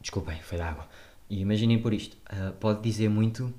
desculpem, 0.01 0.39
foi 0.41 0.57
da 0.57 0.69
água. 0.69 0.87
E 1.29 1.39
imaginem 1.39 1.81
por 1.81 1.93
isto. 1.93 2.17
Uh, 2.31 2.51
pode 2.59 2.81
dizer 2.81 3.09
muito, 3.09 3.53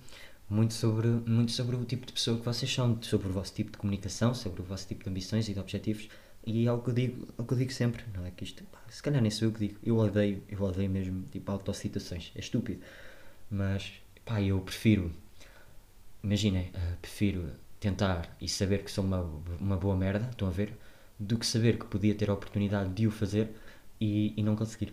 muito, 0.48 0.74
sobre, 0.74 1.08
muito 1.08 1.52
sobre 1.52 1.76
o 1.76 1.84
tipo 1.84 2.06
de 2.06 2.12
pessoa 2.12 2.38
que 2.38 2.44
vocês 2.44 2.72
são, 2.72 3.00
sobre 3.02 3.28
o 3.28 3.32
vosso 3.32 3.52
tipo 3.52 3.72
de 3.72 3.78
comunicação, 3.78 4.34
sobre 4.34 4.60
o 4.60 4.64
vosso 4.64 4.86
tipo 4.86 5.04
de 5.04 5.10
ambições 5.10 5.48
e 5.48 5.54
de 5.54 5.60
objetivos. 5.60 6.08
E 6.46 6.66
é 6.66 6.72
o 6.72 6.80
que 6.80 6.90
eu 6.90 6.94
digo, 6.94 7.28
é 7.36 7.42
o 7.42 7.44
que 7.44 7.54
eu 7.54 7.58
digo 7.58 7.72
sempre, 7.72 8.04
não 8.14 8.24
é 8.24 8.30
que 8.30 8.44
isto, 8.44 8.62
pá, 8.64 8.78
se 8.88 9.02
calhar 9.02 9.20
nem 9.20 9.30
sou 9.30 9.48
eu 9.48 9.52
que 9.52 9.58
digo, 9.66 9.78
eu 9.82 9.96
odeio, 9.96 10.42
eu 10.48 10.62
odeio 10.62 10.88
mesmo, 10.88 11.24
tipo, 11.32 11.50
autocitações, 11.50 12.30
é 12.36 12.38
estúpido. 12.38 12.80
Mas, 13.50 13.92
pá, 14.24 14.40
eu 14.40 14.60
prefiro 14.60 15.12
imaginem, 16.26 16.70
uh, 16.74 16.96
prefiro 17.00 17.52
tentar 17.78 18.36
e 18.40 18.48
saber 18.48 18.82
que 18.82 18.90
sou 18.90 19.04
uma, 19.04 19.20
uma 19.60 19.76
boa 19.76 19.96
merda, 19.96 20.28
estão 20.30 20.48
a 20.48 20.50
ver, 20.50 20.76
do 21.18 21.38
que 21.38 21.46
saber 21.46 21.78
que 21.78 21.86
podia 21.86 22.14
ter 22.14 22.28
a 22.28 22.34
oportunidade 22.34 22.92
de 22.92 23.06
o 23.06 23.10
fazer 23.10 23.50
e, 24.00 24.34
e 24.36 24.42
não 24.42 24.56
conseguir. 24.56 24.92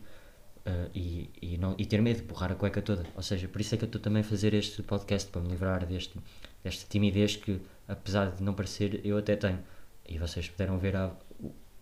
Uh, 0.66 0.90
e, 0.96 1.30
e, 1.42 1.58
não, 1.58 1.76
e 1.78 1.86
ter 1.86 2.02
medo 2.02 2.22
de 2.22 2.24
borrar 2.24 2.52
a 2.52 2.56
cueca 2.56 2.82
toda. 2.82 3.06
Ou 3.16 3.22
seja, 3.22 3.48
por 3.48 3.60
isso 3.60 3.76
é 3.76 3.78
que 3.78 3.84
eu 3.84 3.88
estou 3.88 4.00
também 4.02 4.22
a 4.22 4.24
fazer 4.24 4.54
este 4.54 4.82
podcast 4.82 5.30
para 5.30 5.42
me 5.42 5.50
livrar 5.50 5.86
deste, 5.86 6.18
desta 6.64 6.86
timidez 6.90 7.36
que, 7.36 7.60
apesar 7.88 8.32
de 8.32 8.42
não 8.42 8.54
parecer, 8.54 9.02
eu 9.04 9.18
até 9.18 9.36
tenho. 9.36 9.60
E 10.08 10.18
vocês 10.18 10.50
puderam 10.50 10.78
ver 10.80 10.96
a, 10.96 11.12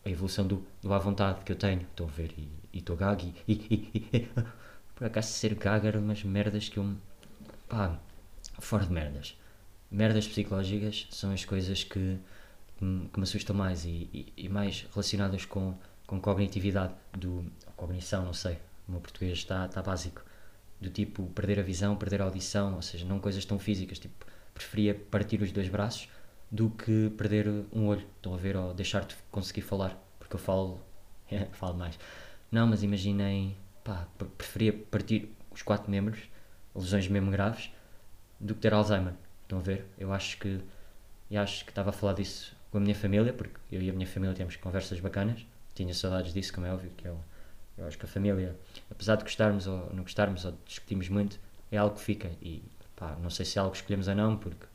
a 0.04 0.10
evolução 0.10 0.48
do, 0.48 0.66
do 0.82 0.94
à 0.94 0.98
vontade 0.98 1.44
que 1.44 1.52
eu 1.52 1.56
tenho. 1.56 1.82
Estão 1.82 2.08
a 2.08 2.10
ver, 2.10 2.34
e 2.74 2.78
estou 2.80 2.96
gago. 2.96 3.32
E, 3.48 3.54
e, 3.54 4.08
e, 4.14 4.30
por 4.96 5.06
acaso, 5.06 5.32
ser 5.32 5.54
gago 5.56 5.86
era 5.86 6.00
umas 6.00 6.24
merdas 6.24 6.68
que 6.68 6.78
eu. 6.78 6.96
pá, 7.70 8.00
fora 8.60 8.86
de 8.86 8.92
merdas 8.92 9.36
merdas 9.92 10.26
psicológicas 10.26 11.08
são 11.12 11.32
as 11.32 11.44
coisas 11.44 11.84
que, 11.84 12.18
que 12.80 13.20
me 13.20 13.24
assustam 13.24 13.56
mais 13.56 13.84
e, 13.84 14.10
e, 14.14 14.34
e, 14.38 14.50
mais 14.50 14.88
relacionadas 14.94 15.44
com, 15.46 15.76
com 16.08 16.20
cognitividade, 16.20 16.94
do, 17.12 17.46
cognição, 17.76 18.24
não 18.24 18.34
sei, 18.34 18.58
o 18.92 18.94
meu 18.94 19.02
português 19.02 19.38
está, 19.38 19.66
está 19.66 19.82
básico, 19.82 20.22
do 20.80 20.90
tipo 20.90 21.26
perder 21.28 21.60
a 21.60 21.64
visão, 21.64 21.96
perder 21.96 22.22
a 22.22 22.26
audição, 22.26 22.76
ou 22.76 22.82
seja, 22.82 23.06
não 23.06 23.20
coisas 23.20 23.46
tão 23.46 23.58
físicas, 23.58 23.98
tipo, 23.98 24.26
preferia 24.54 24.94
partir 24.94 25.42
os 25.42 25.52
dois 25.52 25.70
braços 25.70 26.10
do 26.52 26.70
que 26.70 27.10
perder 27.18 27.48
um 27.72 27.88
olho, 27.88 28.06
estão 28.18 28.34
a 28.34 28.38
ver, 28.38 28.58
ou 28.58 28.74
deixar 28.74 29.06
de 29.06 29.16
conseguir 29.32 29.62
falar, 29.62 29.98
porque 30.20 30.36
eu 30.36 30.40
falo, 30.40 30.82
é, 31.32 31.46
falo 31.54 31.78
mais. 31.78 31.98
Não, 32.52 32.68
mas 32.68 32.84
imaginem, 32.84 33.56
pá, 33.84 34.08
preferia 34.38 34.74
partir 34.74 35.32
os 35.50 35.62
quatro 35.62 35.90
membros, 35.90 36.20
lesões 36.76 37.08
mesmo 37.08 37.32
graves, 37.32 37.72
do 38.40 38.54
que 38.54 38.62
ter 38.62 38.74
Alzheimer. 38.74 39.14
Estão 39.44 39.60
a 39.60 39.62
ver? 39.62 39.86
Eu 39.98 40.12
acho 40.12 40.38
que 40.38 40.60
eu 41.30 41.42
acho 41.42 41.64
que 41.64 41.72
estava 41.72 41.92
a 41.92 41.94
falar 41.94 42.14
disso 42.14 42.54
com 42.72 42.78
a 42.78 42.82
minha 42.82 42.96
família, 42.96 43.32
porque 43.32 43.56
eu 43.72 43.82
e 43.82 43.90
a 43.90 43.94
minha 43.94 44.08
família 44.08 44.36
temos 44.36 44.58
conversas 44.58 45.00
bacanas. 45.00 45.46
Tinha 45.74 45.94
saudades 45.94 46.34
disso, 46.34 46.54
como 46.54 46.68
é 46.68 46.74
óbvio, 46.74 46.92
que 46.98 47.08
eu, 47.08 47.18
eu 47.82 47.88
acho 47.88 47.98
que 47.98 48.06
a 48.06 48.08
família, 48.08 48.58
apesar 48.90 49.16
de 49.16 49.24
gostarmos 49.24 49.68
ou 49.68 49.90
não 49.94 50.04
gostarmos 50.04 50.46
ou 50.46 50.54
discutirmos 50.66 51.10
muito, 51.10 51.40
é 51.72 51.78
algo 51.78 51.96
que 51.96 52.02
fica. 52.02 52.32
E 52.42 52.64
pá, 52.96 53.18
não 53.22 53.30
sei 53.30 53.46
se 53.46 53.58
é 53.58 53.62
algo 53.62 53.72
que 53.72 53.78
escolhemos 53.78 54.08
ou 54.08 54.16
não, 54.16 54.38
porque 54.38 54.66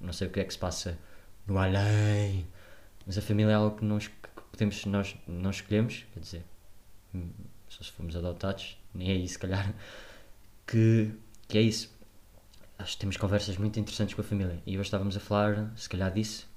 não 0.00 0.12
sei 0.12 0.28
o 0.28 0.30
que 0.30 0.40
é 0.40 0.44
que 0.44 0.52
se 0.52 0.58
passa 0.58 0.98
no 1.46 1.58
além. 1.58 2.46
Mas 3.06 3.18
a 3.18 3.22
família 3.22 3.52
é 3.52 3.54
algo 3.54 3.76
que 3.76 3.84
nós 3.84 4.08
que 4.08 4.28
podemos, 4.50 4.84
nós 4.86 5.16
não 5.26 5.50
escolhemos, 5.50 6.06
quer 6.14 6.20
dizer, 6.20 6.44
hum, 7.14 7.30
só 7.68 7.82
se 7.82 7.90
formos 7.92 8.14
adotados, 8.16 8.78
nem 8.94 9.10
é 9.10 9.14
isso, 9.14 9.34
se 9.34 9.38
calhar, 9.38 9.74
que, 10.66 11.12
que 11.48 11.58
é 11.58 11.62
isso 11.62 11.92
acho 12.82 12.92
que 12.94 12.98
temos 12.98 13.16
conversas 13.16 13.56
muito 13.56 13.78
interessantes 13.78 14.14
com 14.14 14.20
a 14.20 14.24
família. 14.24 14.60
E 14.66 14.76
hoje 14.76 14.86
estávamos 14.86 15.16
a 15.16 15.20
falar, 15.20 15.72
se 15.76 15.88
calhar 15.88 16.12
disso, 16.12 16.48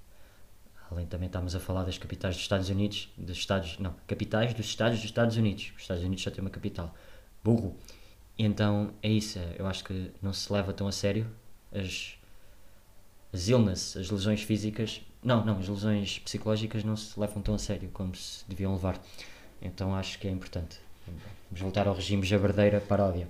além 0.92 1.06
também 1.06 1.28
estávamos 1.28 1.56
a 1.56 1.60
falar 1.60 1.84
das 1.84 1.98
capitais 1.98 2.36
dos 2.36 2.44
Estados 2.44 2.70
Unidos, 2.70 3.10
dos 3.18 3.38
Estados, 3.38 3.78
não, 3.80 3.96
capitais 4.08 4.54
dos 4.54 4.66
Estados 4.66 4.98
dos 4.98 5.06
Estados 5.06 5.38
Unidos. 5.38 5.72
Os 5.76 5.82
Estados 5.82 6.04
Unidos 6.04 6.24
já 6.24 6.32
têm 6.32 6.42
uma 6.42 6.50
capital. 6.50 6.94
Burro. 7.44 7.76
Então 8.38 8.94
é 9.02 9.10
isso, 9.10 9.40
é, 9.40 9.56
eu 9.58 9.66
acho 9.66 9.84
que 9.84 10.12
não 10.22 10.34
se 10.34 10.52
leva 10.52 10.74
tão 10.74 10.88
a 10.88 10.92
sério 10.92 11.26
as, 11.72 12.16
as 13.32 13.48
illness, 13.48 13.96
as 13.98 14.10
lesões 14.10 14.42
físicas, 14.42 15.02
não, 15.24 15.44
não, 15.46 15.60
as 15.60 15.68
lesões 15.68 16.20
psicológicas 16.20 16.84
não 16.84 16.96
se 16.96 17.20
levam 17.20 17.42
tão 17.42 17.56
a 17.56 17.58
sério 17.58 17.90
como 17.94 18.16
se 18.16 18.44
deviam 18.48 18.74
levar. 18.74 19.00
Então 19.62 19.96
acho 19.96 20.20
que 20.20 20.28
é 20.28 20.32
importante. 20.32 20.80
Vamos 21.06 21.62
voltar 21.62 21.88
ao 21.88 21.94
regime 21.94 22.26
jabardeira 22.26 22.82
paródia. 22.82 23.28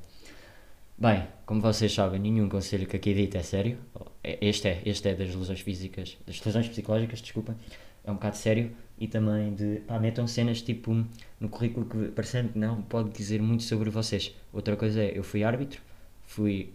Bem, 0.98 1.28
como 1.46 1.60
vocês 1.60 1.94
sabem, 1.94 2.22
nenhum 2.22 2.48
conselho 2.48 2.88
que 2.88 2.96
aqui 2.96 3.14
dito 3.14 3.36
é 3.36 3.44
sério. 3.44 3.78
É, 4.24 4.38
este 4.40 4.70
é, 4.70 4.82
este 4.86 5.10
é 5.10 5.14
das 5.14 5.36
lesões 5.36 5.60
físicas, 5.60 6.18
das 6.26 6.42
lesões 6.44 6.70
psicológicas, 6.70 7.22
desculpa. 7.22 7.54
É 8.02 8.10
um 8.10 8.14
bocado 8.14 8.38
sério 8.38 8.72
e 8.98 9.06
também 9.06 9.54
de. 9.54 9.82
pá, 9.82 10.00
metam 10.00 10.26
cenas 10.26 10.62
tipo 10.62 11.06
no 11.38 11.50
currículo 11.50 11.86
que 11.86 12.12
parecendo 12.12 12.54
que 12.54 12.60
não 12.60 12.82
pode 12.82 13.10
dizer 13.10 13.42
muito 13.42 13.64
sobre 13.64 13.90
vocês. 13.90 14.34
Outra 14.54 14.78
coisa 14.78 15.02
é, 15.02 15.18
eu 15.18 15.24
fui 15.24 15.44
árbitro, 15.44 15.82
fui. 16.24 16.74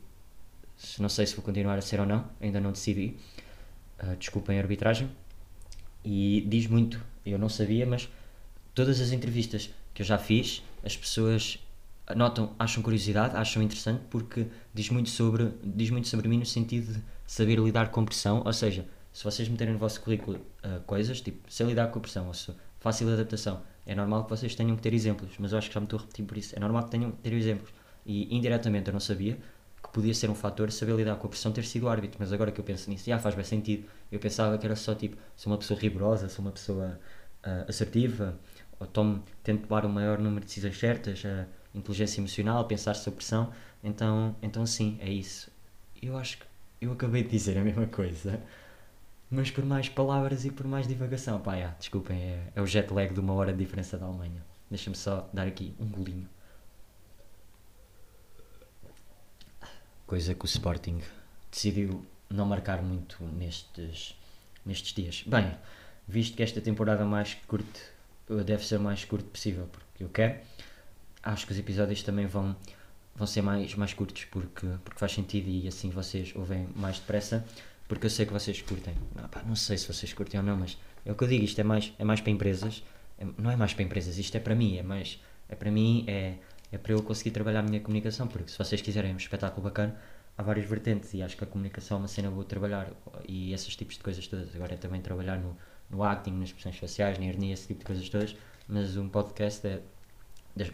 Não 0.99 1.09
sei 1.09 1.27
se 1.27 1.35
vou 1.35 1.43
continuar 1.43 1.79
a 1.79 1.81
ser 1.81 1.99
ou 1.99 2.07
não, 2.07 2.29
ainda 2.43 2.61
não 2.61 2.73
decidi. 2.73 3.17
Uh, 4.03 4.17
desculpem 4.17 4.59
a 4.59 4.61
arbitragem. 4.61 5.09
E 6.05 6.45
diz 6.47 6.67
muito, 6.67 7.03
eu 7.25 7.39
não 7.39 7.49
sabia, 7.49 7.87
mas 7.87 8.07
todas 8.75 9.01
as 9.01 9.13
entrevistas 9.13 9.71
que 9.95 10.03
eu 10.03 10.07
já 10.07 10.19
fiz, 10.19 10.63
as 10.85 10.95
pessoas 10.95 11.59
notam, 12.15 12.55
acham 12.59 12.83
curiosidade, 12.83 13.37
acham 13.37 13.63
interessante 13.63 14.03
porque 14.11 14.47
diz 14.73 14.89
muito 14.91 15.11
sobre, 15.11 15.53
diz 15.63 15.91
muito 15.91 16.09
sobre 16.09 16.29
mim 16.29 16.39
no 16.39 16.47
sentido 16.47 16.93
de 16.93 17.03
saber 17.27 17.59
lidar 17.59 17.91
com 17.91 18.05
pressão, 18.05 18.43
ou 18.45 18.53
seja, 18.53 18.87
se 19.13 19.25
vocês 19.25 19.49
meterem 19.49 19.75
no 19.75 19.79
vosso 19.79 20.01
currículo 20.01 20.39
uh, 20.39 20.81
coisas, 20.87 21.21
tipo, 21.21 21.51
sei 21.53 21.67
lidar 21.67 21.89
com 21.89 22.01
pressão, 22.01 22.27
ou 22.27 22.35
se 22.35 22.53
fácil 22.79 23.13
adaptação, 23.13 23.63
é 23.87 23.95
normal 23.95 24.25
que 24.25 24.31
vocês 24.31 24.55
tenham 24.55 24.77
que 24.77 24.83
ter 24.83 24.95
exemplos, 24.95 25.33
mas 25.39 25.53
eu 25.53 25.59
acho 25.59 25.69
que 25.69 25.75
já 25.75 25.81
me 25.81 25.87
estou 25.87 25.99
a 25.99 26.03
repetir 26.03 26.25
por 26.25 26.37
isso, 26.37 26.57
é 26.57 26.61
normal 26.61 26.85
que 26.85 26.91
tenham 26.91 27.11
que 27.11 27.19
ter 27.19 27.33
exemplos. 27.33 27.71
E 28.07 28.35
indiretamente 28.35 28.89
eu 28.89 28.93
não 28.93 29.01
sabia 29.01 29.39
que 29.83 29.89
podia 29.93 30.15
ser 30.15 30.31
um 30.31 30.35
fator 30.35 30.71
saber 30.71 30.95
lidar 30.95 31.17
com 31.17 31.27
a 31.27 31.31
pressão 31.31 31.53
ter 31.53 31.65
sido 31.65 31.89
árbitro, 31.89 32.19
mas 32.21 32.33
agora 32.33 32.53
que 32.53 32.61
eu 32.61 32.65
penso 32.65 32.89
nisso, 32.91 33.07
já 33.07 33.19
faz 33.19 33.35
bem 33.35 33.45
sentido. 33.45 33.87
Eu 34.11 34.19
pensava 34.19 34.57
que 34.59 34.67
era 34.67 34.77
só 34.77 34.95
tipo, 34.95 35.17
sou 35.37 35.53
uma 35.53 35.59
pessoa 35.59 35.79
rigorosa, 35.79 36.29
sou 36.29 36.45
uma 36.45 36.53
pessoa 36.53 36.99
uh, 37.45 37.69
assertiva, 37.69 38.39
ou 38.79 38.87
tomo, 38.87 39.23
tento 39.43 39.67
tomar 39.67 39.85
o 39.85 39.89
maior 39.89 40.19
número 40.19 40.41
de 40.41 40.47
decisões 40.47 40.79
certas, 40.79 41.23
uh, 41.25 41.47
inteligência 41.75 42.21
emocional, 42.21 42.65
pensar 42.65 42.95
sob 42.95 43.17
pressão. 43.17 43.53
Então, 43.83 44.37
então 44.43 44.67
sim, 44.67 44.99
é 45.01 45.11
isso. 45.11 45.51
Eu 46.01 46.17
acho 46.17 46.39
que 46.39 46.45
eu 46.81 46.93
acabei 46.93 47.23
de 47.23 47.31
dizer 47.31 47.59
a 47.59 47.63
mesma 47.63 47.87
coisa, 47.87 48.43
mas 49.31 49.51
por 49.51 49.65
mais 49.65 49.89
palavras 49.89 50.45
e 50.45 50.51
por 50.51 50.67
mais 50.67 50.87
divagação. 50.89 51.41
Pá, 51.41 51.55
yeah, 51.55 51.77
desculpem, 51.79 52.19
é, 52.19 52.53
é 52.55 52.63
o 52.63 52.67
jet 52.67 52.93
lag 52.93 53.13
de 53.13 53.21
uma 53.21 53.35
hora 53.35 53.53
de 53.53 53.59
diferença 53.59 53.99
da 53.99 54.07
Alemanha. 54.07 54.43
Deixa-me 54.71 54.97
só 54.97 55.29
dar 55.33 55.47
aqui 55.47 55.75
um 55.79 55.87
golinho. 55.87 56.29
Coisa 60.07 60.35
que 60.35 60.45
o 60.45 60.47
Sporting 60.47 61.01
decidiu 61.51 62.05
não 62.29 62.47
marcar 62.47 62.83
muito 62.83 63.23
nestes, 63.25 64.17
nestes 64.65 64.93
dias. 64.93 65.25
Bem, 65.27 65.53
visto 66.07 66.37
que 66.37 66.43
esta 66.43 66.61
temporada 66.61 67.05
mais 67.05 67.35
curta 67.47 67.81
deve 68.45 68.65
ser 68.65 68.79
o 68.79 68.81
mais 68.81 69.05
curto 69.05 69.27
possível, 69.27 69.69
porque 69.71 70.05
eu 70.05 70.09
quero 70.09 70.41
acho 71.23 71.47
que 71.47 71.53
os 71.53 71.59
episódios 71.59 72.03
também 72.03 72.27
vão, 72.27 72.57
vão 73.15 73.27
ser 73.27 73.43
mais, 73.43 73.75
mais 73.75 73.95
curtos 73.95 74.25
porque, 74.25 74.67
porque 74.85 74.99
faz 74.99 75.13
sentido 75.13 75.49
e 75.49 75.69
assim 75.69 75.91
vocês 75.91 76.33
ouvem 76.35 76.69
mais 76.77 76.99
depressa 76.99 77.45
porque 77.91 78.07
eu 78.07 78.11
sei 78.11 78.25
que 78.25 78.33
vocês 78.33 78.63
curtem. 78.63 78.95
Não, 79.17 79.29
pá, 79.29 79.43
não 79.43 79.57
sei 79.57 79.77
se 79.77 79.93
vocês 79.93 80.13
curtem 80.13 80.39
ou 80.39 80.47
não, 80.47 80.57
mas 80.57 80.79
é 81.05 81.11
o 81.11 81.15
que 81.17 81.25
eu 81.25 81.29
digo, 81.29 81.45
isto 81.45 81.61
é 81.61 81.65
mais, 81.65 81.93
é 81.99 82.05
mais 82.05 82.21
para 82.21 82.31
empresas, 82.31 82.85
é, 83.19 83.27
não 83.37 83.51
é 83.51 83.57
mais 83.57 83.75
para 83.75 83.83
empresas, 83.83 84.17
isto 84.17 84.37
é 84.37 84.41
para 84.41 84.55
mim, 84.55 84.79
é 84.79 84.83
mais, 84.83 85.21
é 85.49 85.57
para 85.57 85.73
mim, 85.73 86.05
é, 86.07 86.35
é 86.71 86.79
para 86.79 86.93
eu 86.93 87.03
conseguir 87.03 87.33
trabalhar 87.33 87.59
a 87.59 87.63
minha 87.65 87.81
comunicação, 87.81 88.29
porque 88.29 88.53
se 88.53 88.57
vocês 88.57 88.81
quiserem 88.81 89.13
um 89.13 89.17
espetáculo 89.17 89.65
bacana, 89.65 89.97
há 90.39 90.43
várias 90.43 90.67
vertentes 90.67 91.13
e 91.15 91.21
acho 91.21 91.37
que 91.37 91.43
a 91.43 91.47
comunicação 91.49 91.97
é 91.97 92.01
uma 92.03 92.09
cena 92.09 92.31
boa 92.31 92.45
de 92.45 92.49
trabalhar 92.49 92.93
e 93.27 93.53
esses 93.53 93.75
tipos 93.75 93.97
de 93.97 94.05
coisas 94.05 94.25
todas. 94.25 94.55
Agora 94.55 94.75
é 94.75 94.77
também 94.77 95.01
trabalhar 95.01 95.39
no, 95.39 95.57
no 95.91 96.05
acting, 96.05 96.31
nas 96.31 96.51
expressões 96.51 96.77
faciais, 96.77 97.19
na 97.19 97.27
ironia, 97.27 97.55
esse 97.55 97.67
tipo 97.67 97.81
de 97.81 97.87
coisas 97.87 98.09
todas, 98.09 98.37
mas 98.69 98.97
um 98.97 99.09
podcast 99.09 99.67
é 99.67 99.83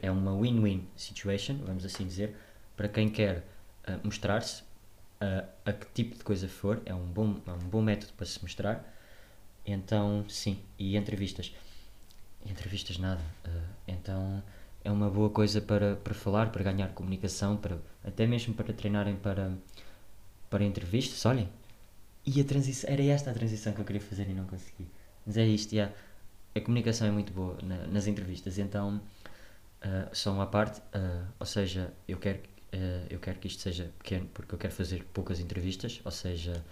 é 0.02 0.11
uma 0.11 0.38
win-win 0.38 0.87
situation, 0.97 1.59
vamos 1.64 1.85
assim 1.85 2.06
dizer, 2.06 2.35
para 2.76 2.88
quem 2.88 3.09
quer 3.09 3.38
uh, 3.88 4.00
mostrar-se 4.04 4.62
uh, 4.62 5.47
a 5.64 5.73
que 5.73 5.87
tipo 5.95 6.16
de 6.16 6.25
coisa 6.25 6.49
for, 6.49 6.80
é 6.85 6.95
um 6.95 7.06
bom, 7.06 7.37
é 7.47 7.52
um 7.52 7.68
bom 7.68 7.83
método 7.83 8.12
para 8.14 8.26
se 8.26 8.40
mostrar. 8.42 8.92
Então, 9.64 10.25
sim, 10.28 10.59
e 10.78 10.97
entrevistas. 10.97 11.52
Entrevistas 12.45 12.99
nada. 12.99 13.21
Uh, 13.45 13.50
então 13.88 14.42
é 14.85 14.90
uma 14.90 15.11
boa 15.11 15.30
coisa 15.30 15.61
para, 15.61 15.97
para 15.97 16.14
falar, 16.14 16.52
para 16.52 16.62
ganhar 16.62 16.88
comunicação, 16.88 17.56
para, 17.56 17.78
até 18.04 18.26
mesmo 18.26 18.54
para 18.54 18.73
treinarem 18.73 19.16
para, 19.16 19.52
para 20.49 20.64
entrevistas. 20.64 21.25
Olhem, 21.26 21.49
e 22.25 22.40
a 22.40 22.45
transição, 22.45 22.88
era 22.90 23.02
esta 23.02 23.30
a 23.30 23.35
transição 23.35 23.73
que 23.73 23.80
eu 23.80 23.85
queria 23.85 24.00
fazer 24.02 24.28
e 24.28 24.35
não 24.35 24.45
consegui. 24.47 24.86
Mas 25.25 25.36
é 25.36 25.45
isto, 25.45 25.73
yeah. 25.73 25.93
a 26.54 26.60
comunicação 26.60 27.08
é 27.08 27.10
muito 27.10 27.32
boa 27.32 27.58
na, 27.62 27.86
nas 27.89 28.06
entrevistas, 28.06 28.58
então 28.58 29.00
uh, 29.86 30.08
só 30.14 30.32
uma 30.32 30.46
parte, 30.46 30.80
uh, 30.80 31.26
ou 31.38 31.46
seja, 31.46 31.92
eu 32.08 32.18
quero, 32.18 32.38
uh, 32.38 33.06
eu 33.08 33.18
quero 33.18 33.38
que 33.38 33.46
isto 33.46 33.62
seja 33.62 33.90
pequeno 33.99 34.26
porque 34.34 34.54
eu 34.54 34.58
quero 34.58 34.75
fazer 34.75 35.04
poucas 35.12 35.40
entrevistas, 35.40 36.00
ou 36.04 36.10
seja, 36.10 36.64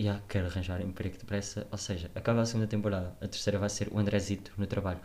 yeah, 0.00 0.22
quero 0.28 0.46
arranjar 0.46 0.80
emprego 0.80 1.16
depressa, 1.18 1.66
ou 1.70 1.78
seja, 1.78 2.10
acaba 2.14 2.40
a 2.40 2.46
segunda 2.46 2.66
temporada, 2.66 3.14
a 3.20 3.28
terceira 3.28 3.58
vai 3.58 3.68
ser 3.68 3.88
o 3.92 3.98
Andrezito 3.98 4.52
no 4.56 4.66
trabalho, 4.66 5.00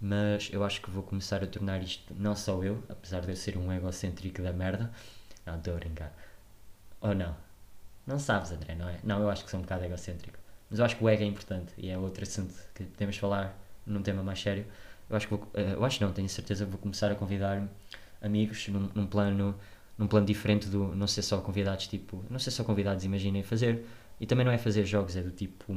mas 0.00 0.50
eu 0.52 0.64
acho 0.64 0.80
que 0.82 0.90
vou 0.90 1.02
começar 1.02 1.42
a 1.42 1.46
tornar 1.46 1.82
isto 1.82 2.14
não 2.14 2.34
só 2.36 2.62
eu, 2.62 2.82
apesar 2.88 3.20
de 3.20 3.30
eu 3.30 3.36
ser 3.36 3.56
um 3.56 3.72
egocêntrico 3.72 4.42
da 4.42 4.52
merda, 4.52 4.90
não, 5.44 5.56
estou 5.58 5.74
a 5.74 5.76
brincar, 5.76 6.12
ou 7.00 7.14
não, 7.14 7.36
não 8.06 8.18
sabes 8.18 8.52
André, 8.52 8.74
não 8.74 8.88
é? 8.88 8.98
Não, 9.02 9.20
eu 9.20 9.30
acho 9.30 9.44
que 9.44 9.50
sou 9.50 9.58
um 9.58 9.62
bocado 9.62 9.84
egocêntrico, 9.84 10.38
mas 10.70 10.78
eu 10.78 10.84
acho 10.84 10.96
que 10.96 11.04
o 11.04 11.08
ego 11.08 11.22
é 11.22 11.26
importante 11.26 11.72
e 11.78 11.90
é 11.90 11.98
outro 11.98 12.22
assunto 12.22 12.54
que 12.74 12.84
podemos 12.84 13.16
falar 13.16 13.56
num 13.86 14.02
tema 14.02 14.22
mais 14.22 14.40
sério, 14.40 14.66
eu 15.08 15.16
acho 15.16 15.28
que 15.28 15.34
vou, 15.34 15.48
eh, 15.54 15.74
eu 15.74 15.84
acho 15.84 16.02
não, 16.02 16.12
tenho 16.12 16.28
certeza 16.28 16.64
que 16.64 16.70
vou 16.70 16.80
começar 16.80 17.10
a 17.10 17.14
convidar 17.14 17.66
amigos 18.20 18.68
num, 18.68 18.88
num, 18.94 19.06
plano 19.06 19.54
num 19.98 20.06
plano 20.06 20.26
diferente 20.26 20.68
do 20.68 20.94
não 20.94 21.06
ser 21.06 21.22
só 21.22 21.40
convidados 21.40 21.86
tipo, 21.86 22.24
não 22.30 22.38
ser 22.38 22.50
só 22.50 22.64
convidados, 22.64 23.04
imaginem 23.04 23.42
fazer, 23.42 23.84
e 24.20 24.26
também 24.26 24.44
não 24.44 24.52
é 24.52 24.58
fazer 24.58 24.84
jogos, 24.84 25.16
é 25.16 25.22
do 25.22 25.30
tipo 25.30 25.74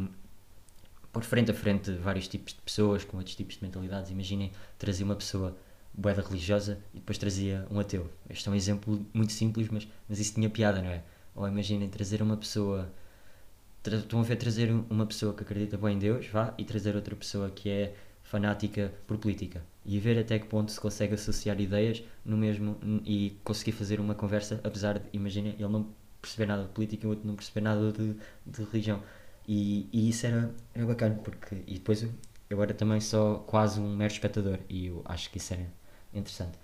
por 1.11 1.23
frente 1.23 1.51
a 1.51 1.53
frente 1.53 1.91
vários 1.93 2.27
tipos 2.27 2.53
de 2.53 2.61
pessoas 2.61 3.03
com 3.03 3.17
outros 3.17 3.35
tipos 3.35 3.57
de 3.57 3.63
mentalidades, 3.63 4.11
imaginem 4.11 4.51
trazer 4.77 5.03
uma 5.03 5.15
pessoa 5.15 5.57
boeda 5.93 6.21
religiosa 6.21 6.79
e 6.93 6.99
depois 6.99 7.17
trazia 7.17 7.65
um 7.69 7.79
ateu. 7.79 8.09
Este 8.29 8.47
é 8.47 8.51
um 8.51 8.55
exemplo 8.55 9.05
muito 9.13 9.33
simples, 9.33 9.69
mas, 9.69 9.87
mas 10.07 10.19
isso 10.19 10.35
tinha 10.35 10.49
piada, 10.49 10.81
não 10.81 10.89
é? 10.89 11.01
Ou 11.35 11.47
imaginem 11.47 11.89
trazer 11.89 12.21
uma 12.21 12.37
pessoa 12.37 12.91
estão 13.83 14.19
a 14.19 14.23
ver 14.23 14.35
trazer 14.35 14.71
uma 14.89 15.05
pessoa 15.05 15.33
que 15.33 15.41
acredita 15.41 15.77
bem 15.77 15.95
em 15.95 15.99
Deus, 15.99 16.27
vá, 16.27 16.53
e 16.57 16.65
trazer 16.65 16.95
outra 16.95 17.15
pessoa 17.15 17.49
que 17.49 17.69
é 17.69 17.95
fanática 18.29 18.93
por 19.07 19.17
política 19.17 19.63
e 19.83 19.97
ver 19.99 20.19
até 20.19 20.37
que 20.37 20.45
ponto 20.45 20.71
se 20.71 20.79
consegue 20.79 21.15
associar 21.15 21.59
ideias 21.59 22.03
no 22.23 22.37
mesmo 22.37 22.77
e 23.03 23.35
conseguir 23.43 23.71
fazer 23.71 23.99
uma 23.99 24.13
conversa, 24.13 24.61
apesar 24.63 24.99
de, 24.99 25.05
imagina, 25.11 25.49
ele 25.49 25.67
não 25.67 25.87
perceber 26.21 26.45
nada 26.45 26.63
de 26.63 26.69
política 26.69 27.05
e 27.05 27.07
o 27.07 27.09
outro 27.09 27.27
não 27.27 27.35
perceber 27.35 27.61
nada 27.61 27.91
de, 27.91 28.13
de 28.45 28.63
religião. 28.65 29.01
E, 29.47 29.89
e, 29.91 30.09
isso 30.09 30.27
era, 30.27 30.53
era 30.75 30.85
bacana, 30.85 31.15
porque 31.15 31.55
e 31.65 31.73
depois 31.73 32.03
eu, 32.03 32.11
eu 32.51 32.61
era 32.61 32.71
também 32.71 32.99
só 33.01 33.39
quase 33.47 33.79
um 33.79 33.95
mero 33.95 34.13
espectador 34.13 34.59
e 34.69 34.85
eu 34.87 35.01
acho 35.05 35.31
que 35.31 35.39
isso 35.39 35.53
era 35.55 35.65
interessante. 36.13 36.59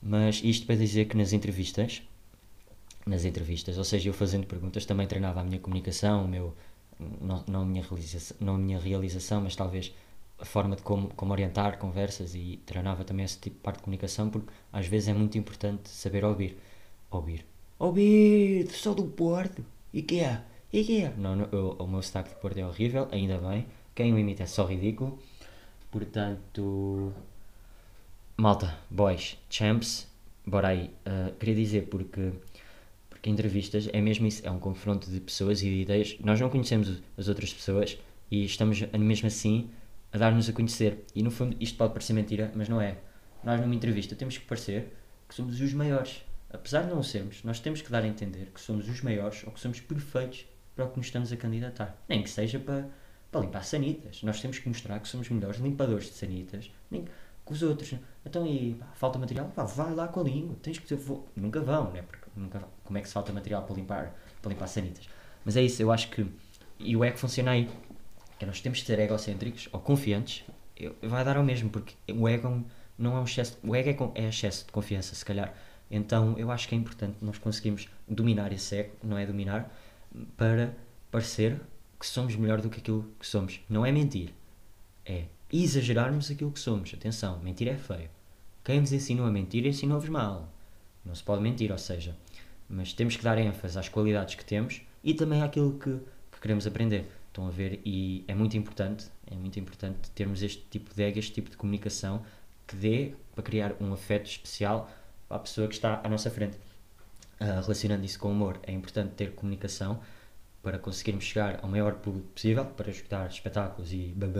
Mas 0.00 0.40
isto 0.44 0.64
para 0.64 0.76
dizer 0.76 1.06
que 1.06 1.16
nas 1.16 1.32
entrevistas, 1.32 2.02
nas 3.04 3.24
entrevistas, 3.24 3.78
ou 3.78 3.84
seja, 3.84 4.08
eu 4.08 4.14
fazendo 4.14 4.46
perguntas 4.46 4.84
também 4.84 5.08
treinava 5.08 5.40
a 5.40 5.44
minha 5.44 5.58
comunicação, 5.58 6.24
o 6.24 6.28
meu, 6.28 6.54
não, 7.20 7.42
não, 7.48 7.62
a 7.62 7.66
minha 7.66 7.82
realização, 7.82 8.36
não 8.40 8.54
a 8.54 8.58
minha 8.58 8.78
realização, 8.78 9.40
mas 9.40 9.56
talvez 9.56 9.92
a 10.42 10.44
forma 10.44 10.74
de 10.74 10.82
como, 10.82 11.08
como 11.14 11.32
orientar 11.32 11.78
conversas 11.78 12.34
e 12.34 12.60
treinava 12.66 13.04
também 13.04 13.24
esse 13.24 13.38
tipo 13.38 13.56
de 13.56 13.62
parte 13.62 13.76
de 13.76 13.84
comunicação, 13.84 14.28
porque 14.28 14.52
às 14.72 14.88
vezes 14.88 15.08
é 15.08 15.14
muito 15.14 15.38
importante 15.38 15.88
saber 15.88 16.24
ouvir. 16.24 16.58
Ouvir. 17.12 17.46
Ouvir! 17.78 18.66
Sou 18.72 18.92
do 18.92 19.04
Porto! 19.04 19.64
E 19.94 20.02
que 20.02 20.18
é? 20.18 20.42
E 20.72 20.82
que 20.82 21.04
é? 21.04 21.14
Não, 21.16 21.36
não 21.36 21.48
eu, 21.52 21.76
o 21.78 21.86
meu 21.86 22.02
sotaque 22.02 22.30
de 22.30 22.40
Porto 22.40 22.58
é 22.58 22.66
horrível, 22.66 23.06
ainda 23.12 23.38
bem. 23.38 23.66
Quem 23.94 24.12
o 24.12 24.18
imita 24.18 24.42
é 24.42 24.46
só 24.46 24.64
ridículo. 24.64 25.16
Portanto. 25.92 27.12
Malta, 28.36 28.76
boys, 28.90 29.38
champs, 29.48 30.08
bora 30.44 30.68
aí. 30.68 30.90
Uh, 31.06 31.32
queria 31.38 31.54
dizer 31.54 31.88
porque. 31.88 32.32
Porque 33.08 33.30
entrevistas 33.30 33.88
é 33.92 34.00
mesmo 34.00 34.26
isso, 34.26 34.44
é 34.44 34.50
um 34.50 34.58
confronto 34.58 35.08
de 35.08 35.20
pessoas 35.20 35.62
e 35.62 35.66
de 35.66 35.82
ideias. 35.82 36.16
Nós 36.18 36.40
não 36.40 36.50
conhecemos 36.50 37.00
as 37.16 37.28
outras 37.28 37.52
pessoas 37.52 37.96
e 38.28 38.44
estamos 38.44 38.80
mesmo 38.98 39.28
assim 39.28 39.70
a 40.12 40.18
dar-nos 40.18 40.48
a 40.48 40.52
conhecer. 40.52 41.04
E 41.14 41.22
no 41.22 41.30
fundo, 41.30 41.56
isto 41.58 41.76
pode 41.76 41.92
parecer 41.92 42.12
mentira, 42.12 42.52
mas 42.54 42.68
não 42.68 42.80
é. 42.80 42.98
Nós, 43.42 43.60
numa 43.60 43.74
entrevista, 43.74 44.14
temos 44.14 44.38
que 44.38 44.44
parecer 44.44 44.92
que 45.28 45.34
somos 45.34 45.60
os 45.60 45.72
maiores. 45.72 46.22
Apesar 46.50 46.82
de 46.82 46.90
não 46.90 47.02
sermos, 47.02 47.42
nós 47.42 47.58
temos 47.58 47.80
que 47.80 47.90
dar 47.90 48.02
a 48.02 48.06
entender 48.06 48.50
que 48.54 48.60
somos 48.60 48.88
os 48.88 49.00
maiores 49.00 49.42
ou 49.44 49.52
que 49.52 49.60
somos 49.60 49.80
perfeitos 49.80 50.46
para 50.76 50.84
o 50.84 50.90
que 50.90 50.98
nos 50.98 51.06
estamos 51.06 51.32
a 51.32 51.36
candidatar. 51.36 51.96
Nem 52.08 52.22
que 52.22 52.28
seja 52.28 52.58
para, 52.58 52.88
para 53.30 53.40
limpar 53.40 53.64
sanitas. 53.64 54.22
Nós 54.22 54.40
temos 54.40 54.58
que 54.58 54.68
mostrar 54.68 55.00
que 55.00 55.08
somos 55.08 55.28
melhores 55.30 55.58
limpadores 55.58 56.06
de 56.06 56.12
sanitas 56.12 56.70
nem 56.90 57.04
que 57.04 57.52
os 57.52 57.62
outros. 57.62 57.94
Então, 58.24 58.46
e 58.46 58.74
pá, 58.74 58.86
falta 58.94 59.18
material? 59.18 59.50
Pá, 59.54 59.64
vai 59.64 59.94
lá 59.94 60.08
com 60.08 60.20
a 60.20 60.24
língua. 60.24 60.56
Tens 60.62 60.78
que 60.78 60.86
ter. 60.86 60.98
Nunca 61.34 61.60
vão, 61.60 61.90
né? 61.90 62.02
Porque 62.02 62.26
nunca 62.36 62.62
Como 62.84 62.98
é 62.98 63.00
que 63.00 63.08
se 63.08 63.14
falta 63.14 63.32
material 63.32 63.64
para 63.64 63.74
limpar, 63.74 64.14
para 64.40 64.50
limpar 64.50 64.66
sanitas? 64.66 65.08
Mas 65.44 65.56
é 65.56 65.62
isso, 65.62 65.82
eu 65.82 65.90
acho 65.90 66.10
que. 66.10 66.26
E 66.78 66.96
o 66.96 67.02
é 67.02 67.10
que 67.10 67.18
funciona 67.18 67.52
aí 67.52 67.68
que 68.42 68.46
nós 68.46 68.60
temos 68.60 68.78
de 68.78 68.86
ser 68.86 68.98
egocêntricos 68.98 69.68
ou 69.70 69.78
confiantes, 69.78 70.44
vai 71.00 71.24
dar 71.24 71.36
ao 71.36 71.44
mesmo, 71.44 71.70
porque 71.70 71.94
o 72.12 72.28
ego 72.28 72.64
não 72.98 73.16
é 73.16 73.20
um 73.20 73.24
excesso, 73.24 73.56
o 73.62 73.74
ego 73.74 74.12
é, 74.16 74.22
é 74.24 74.28
excesso 74.28 74.66
de 74.66 74.72
confiança, 74.72 75.14
se 75.14 75.24
calhar. 75.24 75.54
Então 75.88 76.36
eu 76.36 76.50
acho 76.50 76.68
que 76.68 76.74
é 76.74 76.78
importante 76.78 77.18
nós 77.22 77.38
conseguirmos 77.38 77.88
dominar 78.08 78.52
esse 78.52 78.74
ego, 78.78 78.96
não 79.00 79.16
é 79.16 79.24
dominar, 79.24 79.72
para 80.36 80.74
parecer 81.08 81.60
que 82.00 82.04
somos 82.04 82.34
melhor 82.34 82.60
do 82.60 82.68
que 82.68 82.80
aquilo 82.80 83.08
que 83.16 83.24
somos. 83.24 83.60
Não 83.68 83.86
é 83.86 83.92
mentir, 83.92 84.34
é 85.06 85.26
exagerarmos 85.52 86.28
aquilo 86.28 86.50
que 86.50 86.58
somos. 86.58 86.92
Atenção, 86.92 87.38
mentir 87.38 87.68
é 87.68 87.76
feio. 87.76 88.10
Quem 88.64 88.80
vos 88.80 88.92
ensinou 88.92 89.24
a 89.24 89.30
mentir 89.30 89.64
ensinou-vos 89.64 90.08
mal. 90.08 90.52
Não 91.04 91.14
se 91.14 91.22
pode 91.22 91.42
mentir, 91.42 91.70
ou 91.70 91.78
seja, 91.78 92.16
mas 92.68 92.92
temos 92.92 93.16
que 93.16 93.22
dar 93.22 93.38
ênfase 93.38 93.78
às 93.78 93.88
qualidades 93.88 94.34
que 94.34 94.44
temos 94.44 94.82
e 95.04 95.14
também 95.14 95.42
àquilo 95.42 95.78
que, 95.78 95.96
que 96.32 96.40
queremos 96.40 96.66
aprender. 96.66 97.21
Estão 97.32 97.48
a 97.48 97.50
ver? 97.50 97.80
E 97.82 98.26
é 98.28 98.34
muito 98.34 98.58
importante, 98.58 99.06
é 99.26 99.34
muito 99.34 99.58
importante 99.58 100.10
termos 100.10 100.42
este 100.42 100.62
tipo 100.68 100.94
de 100.94 101.02
ego, 101.02 101.18
este 101.18 101.32
tipo 101.32 101.48
de 101.48 101.56
comunicação 101.56 102.22
que 102.66 102.76
dê 102.76 103.14
para 103.34 103.42
criar 103.42 103.74
um 103.80 103.90
afeto 103.94 104.26
especial 104.26 104.90
a 105.30 105.38
pessoa 105.38 105.66
que 105.66 105.72
está 105.72 106.02
à 106.04 106.08
nossa 106.10 106.30
frente. 106.30 106.58
Uh, 107.40 107.62
relacionando 107.62 108.04
isso 108.04 108.18
com 108.18 108.28
o 108.28 108.32
humor, 108.32 108.60
é 108.64 108.72
importante 108.72 109.14
ter 109.14 109.32
comunicação 109.32 109.98
para 110.62 110.78
conseguirmos 110.78 111.24
chegar 111.24 111.58
ao 111.62 111.70
maior 111.70 111.94
público 111.94 112.28
possível, 112.28 112.66
para 112.66 112.90
escutar 112.90 113.26
espetáculos 113.30 113.94
e 113.94 114.12
blá, 114.14 114.30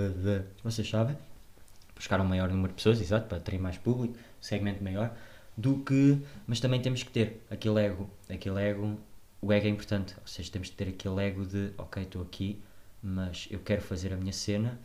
vocês 0.63 0.87
sabem, 0.87 1.17
para 1.95 2.03
chegar 2.03 2.21
ao 2.21 2.27
maior 2.27 2.51
número 2.51 2.69
de 2.69 2.75
pessoas, 2.75 3.01
exato, 3.01 3.27
para 3.27 3.41
ter 3.41 3.59
mais 3.59 3.79
público, 3.79 4.19
segmento 4.39 4.85
maior, 4.85 5.17
do 5.57 5.79
que, 5.79 6.21
mas 6.47 6.61
também 6.61 6.83
temos 6.83 7.03
que 7.03 7.11
ter 7.11 7.41
aquele 7.51 7.81
ego, 7.81 8.11
aquele 8.29 8.61
ego, 8.63 9.01
o 9.41 9.51
ego 9.51 9.67
é 9.67 9.71
importante, 9.71 10.15
ou 10.21 10.27
seja, 10.27 10.53
temos 10.53 10.69
que 10.69 10.77
ter 10.77 10.89
aquele 10.89 11.27
ego 11.27 11.47
de, 11.47 11.73
ok, 11.79 12.03
estou 12.03 12.21
aqui, 12.21 12.63
mas 13.03 13.49
eu 13.51 13.59
quero 13.59 13.83
fazer 13.83 14.12
a 14.12 14.17
minha 14.17 14.33
cena, 14.33 14.79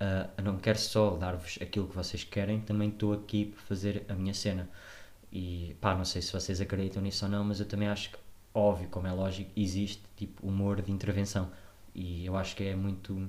uh, 0.00 0.42
não 0.42 0.58
quero 0.58 0.78
só 0.78 1.16
dar-vos 1.16 1.58
aquilo 1.60 1.88
que 1.88 1.96
vocês 1.96 2.24
querem, 2.24 2.60
também 2.60 2.88
estou 2.88 3.12
aqui 3.12 3.46
para 3.46 3.60
fazer 3.62 4.04
a 4.08 4.14
minha 4.14 4.34
cena. 4.34 4.68
E 5.32 5.76
pá, 5.80 5.94
não 5.94 6.04
sei 6.04 6.22
se 6.22 6.32
vocês 6.32 6.60
acreditam 6.60 7.02
nisso 7.02 7.24
ou 7.24 7.30
não, 7.30 7.44
mas 7.44 7.60
eu 7.60 7.66
também 7.66 7.88
acho 7.88 8.10
que 8.10 8.18
óbvio, 8.56 8.88
como 8.88 9.06
é 9.06 9.12
lógico, 9.12 9.50
existe 9.54 10.00
tipo 10.16 10.46
humor 10.46 10.80
de 10.80 10.90
intervenção. 10.90 11.50
E 11.94 12.24
eu 12.26 12.36
acho 12.36 12.56
que 12.56 12.64
é 12.64 12.74
muito. 12.74 13.28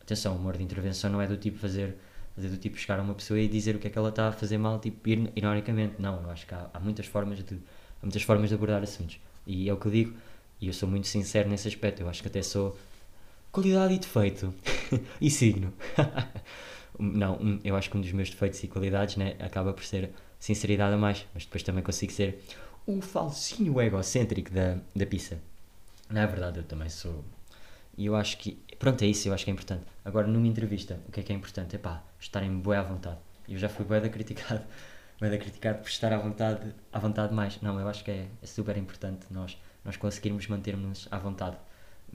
Atenção, 0.00 0.36
humor 0.36 0.56
de 0.56 0.62
intervenção 0.62 1.10
não 1.10 1.20
é 1.20 1.26
do 1.26 1.36
tipo 1.36 1.58
fazer, 1.58 1.96
fazer 2.34 2.48
do 2.48 2.58
tipo 2.58 2.76
chegar 2.76 2.98
a 2.98 3.02
uma 3.02 3.14
pessoa 3.14 3.38
e 3.38 3.48
dizer 3.48 3.76
o 3.76 3.78
que 3.78 3.86
é 3.86 3.90
que 3.90 3.96
ela 3.96 4.10
está 4.10 4.28
a 4.28 4.32
fazer 4.32 4.58
mal, 4.58 4.78
tipo, 4.80 5.08
ironicamente. 5.08 5.94
Não, 6.00 6.22
eu 6.22 6.30
acho 6.30 6.46
que 6.46 6.54
há, 6.54 6.68
há 6.74 6.80
muitas 6.80 7.06
formas 7.06 7.42
de 7.42 7.54
há 7.54 8.02
muitas 8.02 8.22
formas 8.22 8.48
de 8.48 8.54
abordar 8.54 8.82
assuntos. 8.82 9.18
E 9.46 9.68
é 9.68 9.72
o 9.72 9.76
que 9.76 9.86
eu 9.86 9.92
digo, 9.92 10.14
e 10.60 10.66
eu 10.66 10.72
sou 10.72 10.88
muito 10.88 11.06
sincero 11.06 11.48
nesse 11.48 11.68
aspecto. 11.68 12.00
Eu 12.02 12.08
acho 12.08 12.20
que 12.20 12.28
até 12.28 12.42
sou 12.42 12.76
qualidade 13.54 13.94
e 13.94 13.98
defeito. 14.00 14.52
e 15.20 15.30
signo. 15.30 15.72
não, 16.98 17.60
eu 17.62 17.76
acho 17.76 17.88
que 17.88 17.96
um 17.96 18.00
dos 18.00 18.10
meus 18.10 18.28
defeitos 18.28 18.62
e 18.64 18.68
qualidades 18.68 19.16
né, 19.16 19.36
acaba 19.38 19.72
por 19.72 19.84
ser 19.84 20.10
sinceridade 20.40 20.94
a 20.94 20.98
mais, 20.98 21.24
mas 21.32 21.44
depois 21.44 21.62
também 21.62 21.82
consigo 21.82 22.12
ser 22.12 22.42
o 22.84 23.00
falsinho 23.00 23.80
egocêntrico 23.80 24.50
da, 24.50 24.78
da 24.94 25.06
pizza. 25.06 25.38
Não 26.10 26.20
é 26.20 26.26
verdade, 26.26 26.58
eu 26.58 26.64
também 26.64 26.88
sou. 26.88 27.24
E 27.96 28.06
eu 28.06 28.16
acho 28.16 28.36
que. 28.38 28.58
Pronto, 28.76 29.02
é 29.02 29.06
isso, 29.06 29.28
eu 29.28 29.32
acho 29.32 29.44
que 29.44 29.50
é 29.50 29.54
importante. 29.54 29.84
Agora, 30.04 30.26
numa 30.26 30.48
entrevista, 30.48 31.00
o 31.08 31.12
que 31.12 31.20
é 31.20 31.22
que 31.22 31.32
é 31.32 31.36
importante? 31.36 31.76
É 31.76 31.78
pá, 31.78 32.02
estarem 32.18 32.58
bué 32.58 32.76
à 32.76 32.82
vontade. 32.82 33.18
Eu 33.48 33.56
já 33.56 33.68
fui 33.68 33.84
bué 33.84 34.00
da 34.00 34.08
criticado, 34.08 34.64
bué 35.20 35.30
da 35.30 35.38
criticado 35.38 35.78
por 35.78 35.88
estar 35.88 36.12
à 36.12 36.18
vontade, 36.18 36.74
à 36.92 36.98
vontade 36.98 37.32
mais. 37.32 37.60
Não, 37.62 37.78
eu 37.78 37.88
acho 37.88 38.02
que 38.02 38.10
é, 38.10 38.26
é 38.42 38.46
super 38.46 38.76
importante 38.76 39.26
nós, 39.30 39.56
nós 39.84 39.96
conseguirmos 39.96 40.48
manter-nos 40.48 41.06
à 41.08 41.18
vontade. 41.18 41.56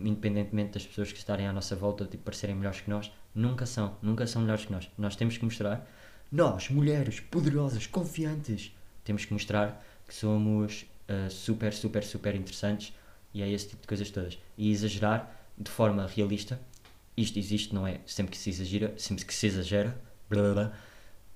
Independentemente 0.03 0.73
das 0.73 0.85
pessoas 0.85 1.11
que 1.11 1.17
estarem 1.17 1.47
à 1.47 1.53
nossa 1.53 1.75
volta, 1.75 2.05
tipo, 2.05 2.23
parecerem 2.23 2.55
melhores 2.55 2.81
que 2.81 2.89
nós, 2.89 3.11
nunca 3.33 3.65
são, 3.65 3.97
nunca 4.01 4.25
são 4.27 4.41
melhores 4.41 4.65
que 4.65 4.71
nós. 4.71 4.89
Nós 4.97 5.15
temos 5.15 5.37
que 5.37 5.45
mostrar, 5.45 5.87
nós, 6.31 6.69
mulheres 6.69 7.19
poderosas, 7.19 7.87
confiantes, 7.87 8.75
temos 9.03 9.25
que 9.25 9.33
mostrar 9.33 9.83
que 10.07 10.13
somos 10.13 10.85
uh, 11.09 11.29
super, 11.29 11.73
super, 11.73 12.03
super 12.03 12.35
interessantes 12.35 12.93
e 13.33 13.41
é 13.41 13.49
esse 13.49 13.69
tipo 13.69 13.81
de 13.81 13.87
coisas 13.87 14.09
todas. 14.09 14.37
E 14.57 14.71
exagerar 14.71 15.35
de 15.57 15.69
forma 15.69 16.07
realista, 16.07 16.59
isto 17.15 17.37
existe, 17.37 17.73
não 17.73 17.85
é? 17.85 17.99
Sempre 18.05 18.31
que 18.31 18.37
se 18.37 18.49
exagera, 18.49 18.93
sempre 18.97 19.25
que 19.25 19.33
se 19.33 19.47
exagera, 19.47 19.99
blá, 20.29 20.41
blá, 20.41 20.53
blá, 20.53 20.73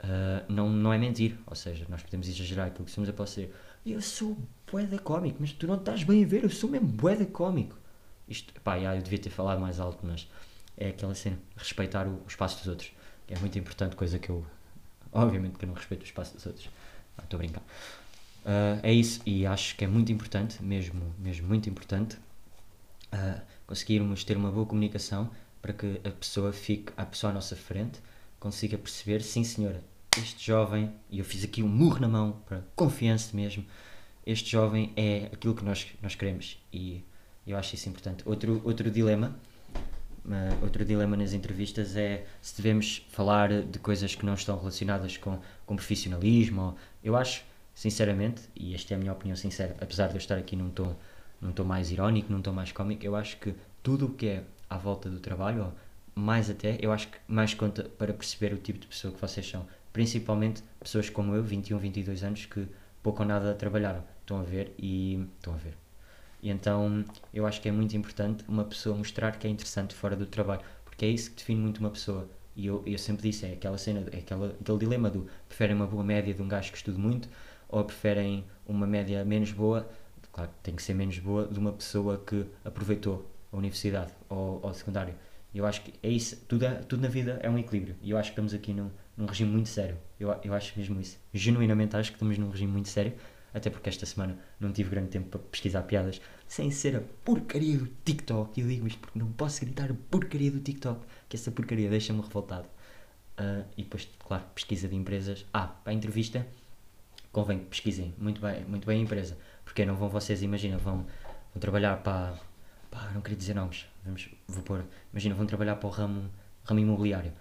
uh, 0.04 0.52
não, 0.52 0.70
não 0.70 0.94
é 0.94 0.98
mentir. 0.98 1.38
Ou 1.46 1.56
seja, 1.56 1.86
nós 1.90 2.02
podemos 2.02 2.28
exagerar 2.28 2.68
aquilo 2.68 2.86
que 2.86 2.92
somos 2.92 3.10
a 3.10 3.26
ser. 3.26 3.54
Eu 3.86 4.02
sou 4.02 4.38
boeda 4.72 4.98
cómico, 4.98 5.38
mas 5.40 5.52
tu 5.52 5.68
não 5.68 5.76
estás 5.76 6.04
bem 6.04 6.24
a 6.24 6.28
ver, 6.28 6.44
eu 6.44 6.50
sou 6.50 6.70
mesmo 6.70 6.88
boeda 6.88 7.26
cómico. 7.26 7.78
Isto, 8.28 8.54
pá, 8.62 8.80
já, 8.80 8.96
eu 8.96 9.02
devia 9.02 9.20
ter 9.20 9.30
falado 9.30 9.60
mais 9.60 9.80
alto, 9.80 10.06
mas 10.06 10.28
é 10.78 10.90
aquela 10.90 11.16
cena, 11.16 11.38
respeitar 11.56 12.08
o, 12.08 12.12
o 12.12 12.28
espaço 12.28 12.58
dos 12.58 12.68
outros. 12.68 12.92
É 13.28 13.38
muito 13.40 13.58
importante, 13.58 13.96
coisa 13.96 14.20
que 14.20 14.30
eu. 14.30 14.46
Obviamente 15.12 15.58
que 15.58 15.66
eu 15.66 15.68
não 15.68 15.76
respeito 15.76 16.02
o 16.02 16.06
espaço 16.06 16.34
dos 16.34 16.46
outros. 16.46 16.70
Estou 17.22 17.38
a 17.38 17.40
brincar. 17.40 17.62
Uh, 17.62 18.80
é 18.82 18.92
isso, 18.92 19.22
e 19.26 19.46
acho 19.46 19.76
que 19.76 19.86
é 19.86 19.88
muito 19.88 20.12
importante, 20.12 20.62
mesmo, 20.62 21.02
mesmo 21.18 21.48
muito 21.48 21.70
importante, 21.70 22.18
uh, 23.14 23.42
conseguirmos 23.66 24.24
ter 24.24 24.36
uma 24.36 24.52
boa 24.52 24.66
comunicação 24.66 25.30
para 25.62 25.72
que 25.72 26.02
a 26.04 26.10
pessoa 26.10 26.52
fique, 26.52 26.92
a 26.98 27.06
pessoa 27.06 27.32
à 27.32 27.34
nossa 27.34 27.56
frente, 27.56 28.02
consiga 28.40 28.78
perceber, 28.78 29.22
sim 29.22 29.46
senhora, 29.46 29.82
este 30.18 30.46
jovem, 30.46 30.92
e 31.10 31.20
eu 31.20 31.26
fiz 31.26 31.44
aqui 31.44 31.64
um 31.64 31.70
murro 31.70 32.02
na 32.02 32.08
mão 32.10 32.42
para 32.46 32.62
confiança 32.76 33.34
mesmo, 33.34 33.66
este 34.26 34.52
jovem 34.52 34.92
é 34.98 35.30
aquilo 35.32 35.56
que 35.56 35.64
nós, 35.64 35.88
nós 36.02 36.16
queremos 36.16 36.58
e 36.72 37.04
eu 37.46 37.58
acho 37.58 37.76
isso 37.76 37.90
importante. 37.90 38.24
Outro, 38.26 38.62
outro 38.64 38.90
dilema, 38.90 39.36
uh, 40.26 40.64
outro 40.64 40.86
dilema 40.86 41.18
nas 41.18 41.34
entrevistas 41.34 41.96
é 41.96 42.26
se 42.42 42.56
devemos 42.58 43.06
falar 43.10 43.64
de 43.64 43.80
coisas 43.80 44.16
que 44.16 44.26
não 44.26 44.34
estão 44.34 44.58
relacionadas 44.58 45.18
com, 45.18 45.40
com 45.66 45.76
profissionalismo. 45.76 46.62
Ou, 46.62 46.78
eu 47.04 47.16
acho 47.16 47.44
sinceramente, 47.74 48.44
e 48.56 48.76
esta 48.76 48.94
é 48.94 48.96
a 48.96 49.00
minha 49.00 49.12
opinião 49.12 49.36
sincera, 49.36 49.76
apesar 49.82 50.08
de 50.08 50.14
eu 50.14 50.20
estar 50.20 50.38
aqui 50.38 50.56
num 50.56 50.70
tom, 50.70 50.96
num 51.42 51.52
tom 51.52 51.64
mais 51.64 51.92
irónico, 51.92 52.32
num 52.32 52.42
tom 52.42 52.54
mais 52.54 52.72
cómico, 52.72 53.04
eu 53.06 53.16
acho 53.16 53.38
que 53.38 53.54
tudo 53.82 54.06
o 54.06 54.10
que 54.14 54.28
é 54.28 54.44
à 54.70 54.78
volta 54.78 55.10
do 55.10 55.20
trabalho, 55.20 55.66
ou 55.66 55.74
mais 56.16 56.50
até, 56.50 56.78
eu 56.80 56.92
acho 56.92 57.08
que 57.08 57.18
mais 57.28 57.54
conta 57.54 57.84
para 57.84 58.14
perceber 58.14 58.54
o 58.54 58.58
tipo 58.58 58.80
de 58.80 58.88
pessoa 58.88 59.14
que 59.14 59.20
vocês 59.20 59.48
são. 59.48 59.66
Principalmente 59.92 60.64
pessoas 60.80 61.10
como 61.10 61.36
eu, 61.36 61.44
21, 61.44 61.78
22 61.78 62.24
anos, 62.24 62.46
que 62.46 62.68
pouco 63.02 63.22
ou 63.24 63.28
nada 63.28 63.54
trabalharam. 63.56 64.04
Estão 64.22 64.40
a 64.40 64.44
ver 64.44 64.74
e. 64.80 65.28
Estão 65.38 65.54
a 65.54 65.58
ver. 65.58 65.83
E 66.44 66.50
então 66.50 67.06
eu 67.34 67.48
acho 67.48 67.62
que 67.62 67.70
é 67.70 67.72
muito 67.72 67.96
importante 67.96 68.44
uma 68.50 68.66
pessoa 68.66 68.98
mostrar 68.98 69.32
que 69.38 69.48
é 69.48 69.50
interessante 69.50 69.96
fora 69.96 70.14
do 70.14 70.26
trabalho, 70.26 70.62
porque 70.84 71.06
é 71.06 71.08
isso 71.08 71.32
que 71.32 71.38
define 71.38 71.62
muito 71.62 71.78
uma 71.78 71.90
pessoa. 71.90 72.30
E 72.54 72.66
eu, 72.66 72.84
eu 72.86 72.98
sempre 72.98 73.32
disse, 73.32 73.46
é 73.46 73.54
aquela 73.54 73.78
cena, 73.78 74.04
é 74.12 74.18
aquela, 74.18 74.48
aquele 74.60 74.78
dilema 74.78 75.10
do 75.10 75.26
preferem 75.48 75.74
uma 75.74 75.88
boa 75.88 76.04
média 76.04 76.34
de 76.34 76.42
um 76.42 76.48
gajo 76.48 76.70
que 76.70 76.78
estude 76.78 77.00
muito 77.00 77.30
ou 77.70 77.86
preferem 77.86 78.44
uma 78.68 78.86
média 78.86 79.24
menos 79.24 79.54
boa, 79.54 79.90
claro 80.34 80.50
que 80.50 80.58
tem 80.62 80.76
que 80.76 80.84
ser 80.84 80.94
menos 80.94 81.18
boa, 81.18 81.48
de 81.48 81.58
uma 81.58 81.72
pessoa 81.72 82.18
que 82.18 82.46
aproveitou 82.66 83.26
a 83.50 83.56
universidade 83.56 84.12
ou, 84.28 84.60
o 84.62 84.74
secundário. 84.74 85.16
Eu 85.56 85.66
acho 85.66 85.82
que 85.82 85.94
é 86.04 86.10
isso, 86.10 86.36
tudo, 86.46 86.66
é, 86.66 86.74
tudo 86.76 87.02
na 87.04 87.08
vida 87.08 87.40
é 87.42 87.50
um 87.50 87.58
equilíbrio 87.58 87.96
e 88.02 88.12
eu 88.12 88.18
acho 88.18 88.32
que 88.32 88.34
estamos 88.34 88.54
aqui 88.54 88.74
num, 88.74 88.92
num 89.16 89.26
regime 89.26 89.50
muito 89.50 89.70
sério. 89.70 89.98
Eu, 90.20 90.36
eu 90.44 90.54
acho 90.54 90.78
mesmo 90.78 91.00
isso. 91.00 91.18
Genuinamente 91.34 91.96
acho 91.96 92.12
que 92.12 92.18
estamos 92.18 92.38
num 92.38 92.50
regime 92.50 92.72
muito 92.72 92.90
sério, 92.90 93.14
até 93.54 93.70
porque 93.70 93.90
esta 93.90 94.06
semana 94.06 94.38
não 94.60 94.72
tive 94.72 94.90
grande 94.90 95.10
tempo 95.10 95.30
para 95.30 95.40
pesquisar 95.40 95.84
piadas 95.84 96.20
sem 96.48 96.72
ser 96.72 96.96
a 96.96 97.02
porcaria 97.24 97.78
do 97.78 97.88
TikTok. 98.06 98.60
E 98.60 98.64
digo 98.64 98.88
isto 98.88 99.00
porque 99.00 99.20
não 99.20 99.32
posso 99.32 99.62
gritar 99.62 99.92
a 99.92 99.96
porcaria 100.10 100.52
do 100.52 100.60
TikTok, 100.60 101.06
que 101.30 101.36
essa 101.36 101.52
porcaria 101.52 101.90
deixa-me 101.90 102.22
revoltado. 102.22 102.68
Uh, 103.40 103.66
e 103.78 103.84
depois, 103.84 104.08
claro, 104.20 104.44
pesquisa 104.54 104.88
de 104.88 104.96
empresas. 104.96 105.46
Ah, 105.54 105.68
para 105.68 105.92
a 105.92 105.96
entrevista 105.96 106.46
convém 107.34 107.60
que 107.60 107.66
pesquisem 107.66 108.14
muito 108.18 108.40
bem, 108.40 108.64
muito 108.66 108.86
bem 108.86 109.02
a 109.02 109.04
empresa, 109.04 109.36
porque 109.66 109.84
não 109.84 109.96
vão 109.96 110.08
vocês, 110.08 110.44
imagina, 110.44 110.78
vão, 110.78 110.98
vão 110.98 111.60
trabalhar 111.60 111.98
para, 111.98 112.36
para, 112.92 113.10
não 113.10 113.22
queria 113.22 113.36
dizer 113.36 113.56
nomes, 113.56 113.88
vamos, 114.06 114.30
vou 114.48 114.62
pôr, 114.62 114.86
imagina, 115.12 115.34
vão 115.34 115.48
trabalhar 115.48 115.76
para 115.78 115.88
o 115.88 115.90
ramo, 115.90 116.30
ramo 116.64 116.80
imobiliário 116.80 117.34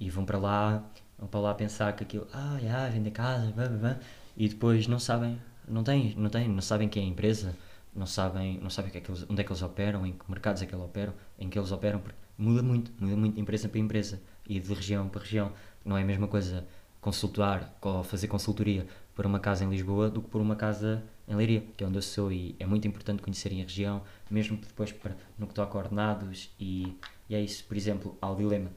e 0.00 0.10
vão 0.10 0.24
para 0.24 0.38
lá, 0.38 0.84
vão 1.16 1.28
para 1.28 1.40
lá 1.40 1.54
pensar 1.54 1.94
que 1.94 2.02
aquilo, 2.02 2.26
ah, 2.32 2.58
yeah, 2.60 2.88
vender 2.90 3.12
casa, 3.12 3.52
blá, 3.52 3.68
blá, 3.68 3.78
blá, 3.78 4.00
e 4.36 4.48
depois 4.48 4.88
não 4.88 4.98
sabem, 4.98 5.40
não 5.70 5.82
têm, 5.84 6.14
não 6.16 6.30
têm, 6.30 6.48
não 6.48 6.62
sabem 6.62 6.88
quem 6.88 7.04
é 7.04 7.06
a 7.06 7.08
empresa, 7.08 7.56
não 7.94 8.06
sabem, 8.06 8.58
não 8.58 8.70
sabem 8.70 8.90
que 8.90 8.98
é 8.98 9.00
que 9.00 9.10
eles, 9.10 9.26
onde 9.28 9.40
é 9.40 9.44
que 9.44 9.50
eles 9.50 9.62
operam, 9.62 10.06
em 10.06 10.12
que 10.12 10.24
mercados 10.28 10.62
é 10.62 10.66
que 10.66 10.74
eles 10.74 10.84
operam, 10.84 11.14
em 11.38 11.48
que 11.48 11.58
eles 11.58 11.72
operam, 11.72 12.00
porque 12.00 12.18
muda 12.36 12.62
muito, 12.62 12.92
muda 12.98 13.16
muito 13.16 13.34
de 13.34 13.40
empresa 13.40 13.68
para 13.68 13.78
empresa 13.78 14.20
e 14.48 14.60
de 14.60 14.74
região 14.74 15.08
para 15.08 15.20
região, 15.20 15.52
não 15.84 15.96
é 15.96 16.02
a 16.02 16.04
mesma 16.04 16.28
coisa 16.28 16.66
consultar 17.00 17.76
ou 17.80 18.02
fazer 18.02 18.28
consultoria 18.28 18.86
por 19.14 19.26
uma 19.26 19.40
casa 19.40 19.64
em 19.64 19.70
Lisboa 19.70 20.10
do 20.10 20.22
que 20.22 20.28
por 20.28 20.40
uma 20.40 20.56
casa 20.56 21.02
em 21.26 21.34
Leiria, 21.34 21.62
que 21.76 21.84
é 21.84 21.86
onde 21.86 21.98
eu 21.98 22.02
sou, 22.02 22.32
e 22.32 22.56
é 22.58 22.66
muito 22.66 22.86
importante 22.86 23.22
conhecerem 23.22 23.60
a 23.60 23.64
região, 23.64 24.02
mesmo 24.30 24.56
depois 24.56 24.92
para, 24.92 25.16
no 25.38 25.46
que 25.46 25.54
toca 25.54 25.76
a 25.76 25.80
ordenados, 25.80 26.50
e, 26.58 26.96
e 27.28 27.34
é 27.34 27.40
isso, 27.40 27.64
por 27.64 27.76
exemplo, 27.76 28.16
ao 28.20 28.34
dilema, 28.34 28.70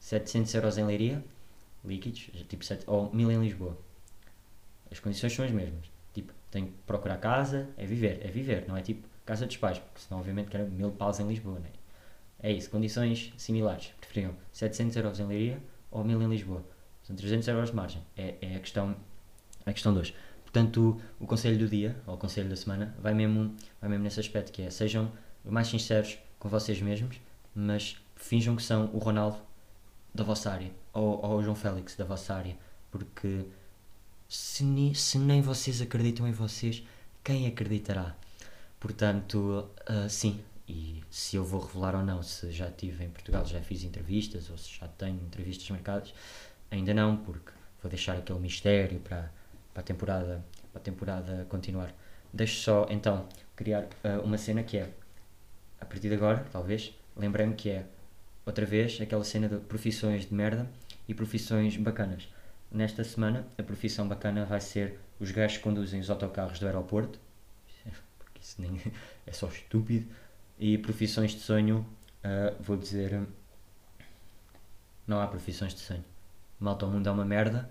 700 0.00 0.54
euros 0.54 0.78
em 0.78 0.84
Leiria, 0.84 1.24
líquidos, 1.84 2.30
tipo 2.48 2.64
7, 2.64 2.84
ou 2.86 3.12
1000 3.14 3.32
em 3.32 3.40
Lisboa. 3.40 3.78
As 4.90 4.98
condições 4.98 5.32
são 5.32 5.44
as 5.44 5.50
mesmas. 5.50 5.95
Tenho 6.50 6.66
que 6.66 6.72
procurar 6.86 7.18
casa, 7.18 7.68
é 7.76 7.84
viver, 7.84 8.20
é 8.22 8.28
viver, 8.28 8.64
não 8.68 8.76
é 8.76 8.82
tipo 8.82 9.08
casa 9.24 9.46
de 9.46 9.58
pais, 9.58 9.78
porque 9.78 10.00
senão 10.00 10.20
obviamente 10.20 10.48
quero 10.48 10.68
1000 10.70 10.92
paus 10.92 11.18
em 11.18 11.26
Lisboa, 11.26 11.58
né? 11.58 11.70
É 12.40 12.52
isso, 12.52 12.70
condições 12.70 13.32
similares. 13.36 13.92
Preferiam 14.00 14.34
700 14.52 14.96
euros 14.96 15.20
em 15.20 15.26
Leiria 15.26 15.62
ou 15.90 16.04
1000 16.04 16.22
em 16.22 16.28
Lisboa. 16.28 16.64
São 17.02 17.16
300 17.16 17.48
euros 17.48 17.70
de 17.70 17.76
margem. 17.76 18.02
É, 18.16 18.34
é 18.40 18.56
a 18.56 18.60
questão 18.60 18.94
a 19.66 19.72
questão 19.72 19.92
2. 19.92 20.14
Portanto, 20.44 21.00
o, 21.20 21.24
o 21.24 21.26
conselho 21.26 21.58
do 21.58 21.68
dia, 21.68 21.96
ou 22.06 22.14
o 22.14 22.16
conselho 22.16 22.48
da 22.48 22.56
semana, 22.56 22.94
vai 23.00 23.12
mesmo, 23.12 23.54
vai 23.80 23.90
mesmo 23.90 24.04
nesse 24.04 24.20
aspecto, 24.20 24.52
que 24.52 24.62
é 24.62 24.70
sejam 24.70 25.10
mais 25.44 25.66
sinceros 25.66 26.18
com 26.38 26.48
vocês 26.48 26.80
mesmos, 26.80 27.20
mas 27.54 27.96
finjam 28.14 28.54
que 28.54 28.62
são 28.62 28.88
o 28.92 28.98
Ronaldo 28.98 29.38
da 30.14 30.24
vossa 30.24 30.50
área, 30.50 30.70
ou, 30.92 31.20
ou 31.22 31.38
o 31.38 31.42
João 31.42 31.56
Félix 31.56 31.96
da 31.96 32.04
vossa 32.04 32.34
área, 32.34 32.56
porque 32.90 33.44
se, 34.28 34.64
ni, 34.64 34.94
se 34.94 35.18
nem 35.18 35.40
vocês 35.40 35.80
acreditam 35.80 36.26
em 36.26 36.32
vocês, 36.32 36.82
quem 37.22 37.46
acreditará? 37.46 38.16
Portanto, 38.80 39.68
uh, 39.88 40.08
sim, 40.08 40.40
e 40.68 41.02
se 41.10 41.36
eu 41.36 41.44
vou 41.44 41.60
revelar 41.60 41.94
ou 41.94 42.02
não, 42.02 42.22
se 42.22 42.50
já 42.50 42.68
estive 42.68 43.04
em 43.04 43.10
Portugal, 43.10 43.44
já 43.44 43.60
fiz 43.60 43.84
entrevistas 43.84 44.50
ou 44.50 44.58
se 44.58 44.78
já 44.78 44.88
tenho 44.88 45.16
entrevistas 45.16 45.68
marcadas, 45.70 46.12
ainda 46.70 46.92
não, 46.92 47.16
porque 47.16 47.52
vou 47.82 47.88
deixar 47.88 48.16
aquele 48.16 48.38
mistério 48.40 48.98
para, 49.00 49.32
para, 49.72 49.80
a, 49.80 49.84
temporada, 49.84 50.44
para 50.72 50.80
a 50.80 50.84
temporada 50.84 51.46
continuar. 51.48 51.94
Deixo 52.32 52.60
só 52.60 52.86
então 52.90 53.28
criar 53.54 53.84
uh, 54.04 54.20
uma 54.24 54.36
cena 54.36 54.62
que 54.62 54.76
é, 54.76 54.90
a 55.80 55.84
partir 55.84 56.08
de 56.08 56.14
agora, 56.14 56.44
talvez, 56.50 56.92
lembrei-me 57.16 57.54
que 57.54 57.70
é 57.70 57.86
outra 58.44 58.66
vez 58.66 59.00
aquela 59.00 59.24
cena 59.24 59.48
de 59.48 59.56
profissões 59.56 60.26
de 60.26 60.34
merda 60.34 60.68
e 61.08 61.14
profissões 61.14 61.76
bacanas. 61.76 62.28
Nesta 62.70 63.04
semana, 63.04 63.46
a 63.56 63.62
profissão 63.62 64.06
bacana 64.06 64.44
vai 64.44 64.60
ser 64.60 64.98
os 65.18 65.30
gajos 65.30 65.58
que 65.58 65.62
conduzem 65.62 66.00
os 66.00 66.10
autocarros 66.10 66.58
do 66.58 66.66
aeroporto, 66.66 67.18
porque 68.18 68.40
isso 68.40 68.60
nem 68.60 68.80
é 69.26 69.32
só 69.32 69.48
estúpido, 69.48 70.06
e 70.58 70.78
profissões 70.78 71.32
de 71.32 71.40
sonho, 71.40 71.86
uh, 72.24 72.62
vou 72.62 72.76
dizer. 72.76 73.26
Não 75.06 75.20
há 75.20 75.26
profissões 75.26 75.72
de 75.74 75.80
sonho. 75.80 76.04
Malta, 76.58 76.86
o 76.86 76.90
mundo 76.90 77.08
é 77.08 77.12
uma 77.12 77.24
merda 77.24 77.70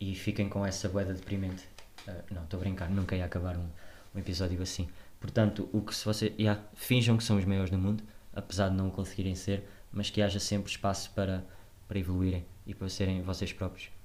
e 0.00 0.14
fiquem 0.14 0.48
com 0.48 0.64
essa 0.64 0.88
boeda 0.88 1.12
deprimente. 1.12 1.68
Uh, 2.06 2.34
não, 2.34 2.44
estou 2.44 2.58
a 2.58 2.60
brincar, 2.60 2.88
nunca 2.88 3.16
ia 3.16 3.24
acabar 3.24 3.56
um, 3.56 3.68
um, 4.14 4.18
episódio 4.18 4.60
assim. 4.62 4.88
Portanto, 5.20 5.68
o 5.72 5.82
que 5.82 5.94
se 5.94 6.04
você. 6.04 6.32
Yeah, 6.38 6.62
finjam 6.74 7.16
que 7.16 7.24
são 7.24 7.36
os 7.36 7.44
maiores 7.44 7.70
do 7.70 7.78
mundo, 7.78 8.02
apesar 8.32 8.68
de 8.68 8.76
não 8.76 8.90
conseguirem 8.90 9.34
ser, 9.34 9.68
mas 9.92 10.08
que 10.08 10.22
haja 10.22 10.38
sempre 10.38 10.70
espaço 10.70 11.10
para, 11.10 11.44
para 11.86 11.98
evoluírem 11.98 12.46
e 12.66 12.74
para 12.74 12.88
serem 12.88 13.20
vocês 13.22 13.52
próprios. 13.52 13.97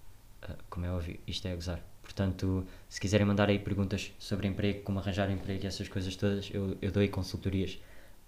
Uh, 0.44 0.58
como 0.70 0.86
é 0.86 0.92
óbvio, 0.92 1.20
isto 1.26 1.48
é 1.48 1.52
a 1.52 1.56
gozar. 1.56 1.82
Portanto, 2.02 2.66
se 2.90 3.00
quiserem 3.00 3.26
mandar 3.26 3.50
aí 3.50 3.58
perguntas 3.58 4.12
sobre 4.20 4.48
emprego, 4.48 4.84
como 4.84 5.00
arranjar 5.00 5.32
emprego 5.32 5.64
e 5.64 5.68
essas 5.68 5.88
coisas 5.88 6.16
todas, 6.16 6.50
eu, 6.54 6.78
eu 6.82 6.92
dou 6.92 7.02
aí 7.02 7.08
consultorias 7.08 7.80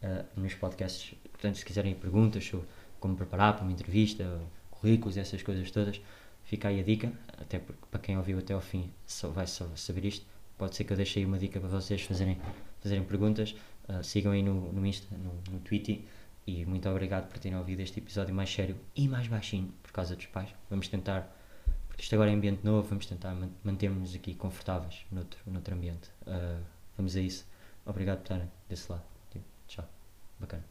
uh, 0.02 0.26
nos 0.40 0.54
podcasts. 0.56 1.14
Portanto, 1.32 1.58
se 1.58 1.66
quiserem 1.66 1.94
perguntas 1.94 2.46
sobre 2.46 2.68
como 3.00 3.16
preparar 3.16 3.54
para 3.56 3.64
uma 3.64 3.72
entrevista, 3.72 4.42
currículos, 4.72 5.18
essas 5.18 5.44
coisas 5.44 5.70
todas, 5.72 6.02
fica 6.44 6.70
aí 6.70 6.80
a 6.80 6.84
dica. 6.84 7.12
Até 7.38 7.60
porque, 7.60 7.82
para 7.92 8.00
quem 8.00 8.18
ouviu 8.18 8.40
até 8.40 8.54
ao 8.54 8.62
fim, 8.62 8.90
só 9.06 9.30
vai 9.30 9.46
só 9.46 9.68
saber 9.76 10.06
isto. 10.06 10.26
Pode 10.58 10.76
ser 10.76 10.86
que 10.86 10.94
eu 10.94 10.98
deixe 10.98 11.20
aí 11.20 11.26
uma 11.26 11.38
dica 11.38 11.60
para 11.60 11.70
vocês 11.70 12.02
fazerem, 12.02 12.40
fazerem 12.82 13.04
perguntas. 13.04 13.56
Uh, 13.90 14.04
sigam 14.04 14.32
aí 14.32 14.42
no, 14.42 14.72
no 14.72 14.86
Insta, 14.86 15.08
no, 15.18 15.34
no 15.52 15.60
Twitter. 15.60 16.00
E 16.48 16.66
muito 16.66 16.88
obrigado 16.88 17.28
por 17.28 17.40
terem 17.40 17.58
ouvido 17.58 17.82
este 17.82 18.00
episódio 18.00 18.34
mais 18.34 18.52
sério 18.52 18.78
e 18.96 19.08
mais 19.08 19.28
baixinho 19.28 19.74
por 19.84 19.92
causa 19.92 20.16
dos 20.16 20.28
pais. 20.28 20.50
Vamos 20.70 20.88
tentar 20.88 21.36
isto 21.98 22.14
agora 22.16 22.32
é 22.32 22.34
ambiente 22.34 22.64
novo, 22.64 22.88
vamos 22.88 23.06
tentar 23.06 23.36
manter-nos 23.64 24.14
aqui 24.16 24.36
confortáveis 24.36 25.06
noutro, 25.12 25.40
noutro 25.48 25.76
ambiente. 25.76 26.10
Uh, 26.28 26.64
vamos 26.98 27.16
a 27.16 27.22
isso. 27.22 27.46
Obrigado 27.86 28.18
por 28.18 28.24
estarem 28.26 28.52
desse 28.68 28.92
lado. 28.92 29.04
Tchau. 29.68 29.86
Bacana. 30.40 30.64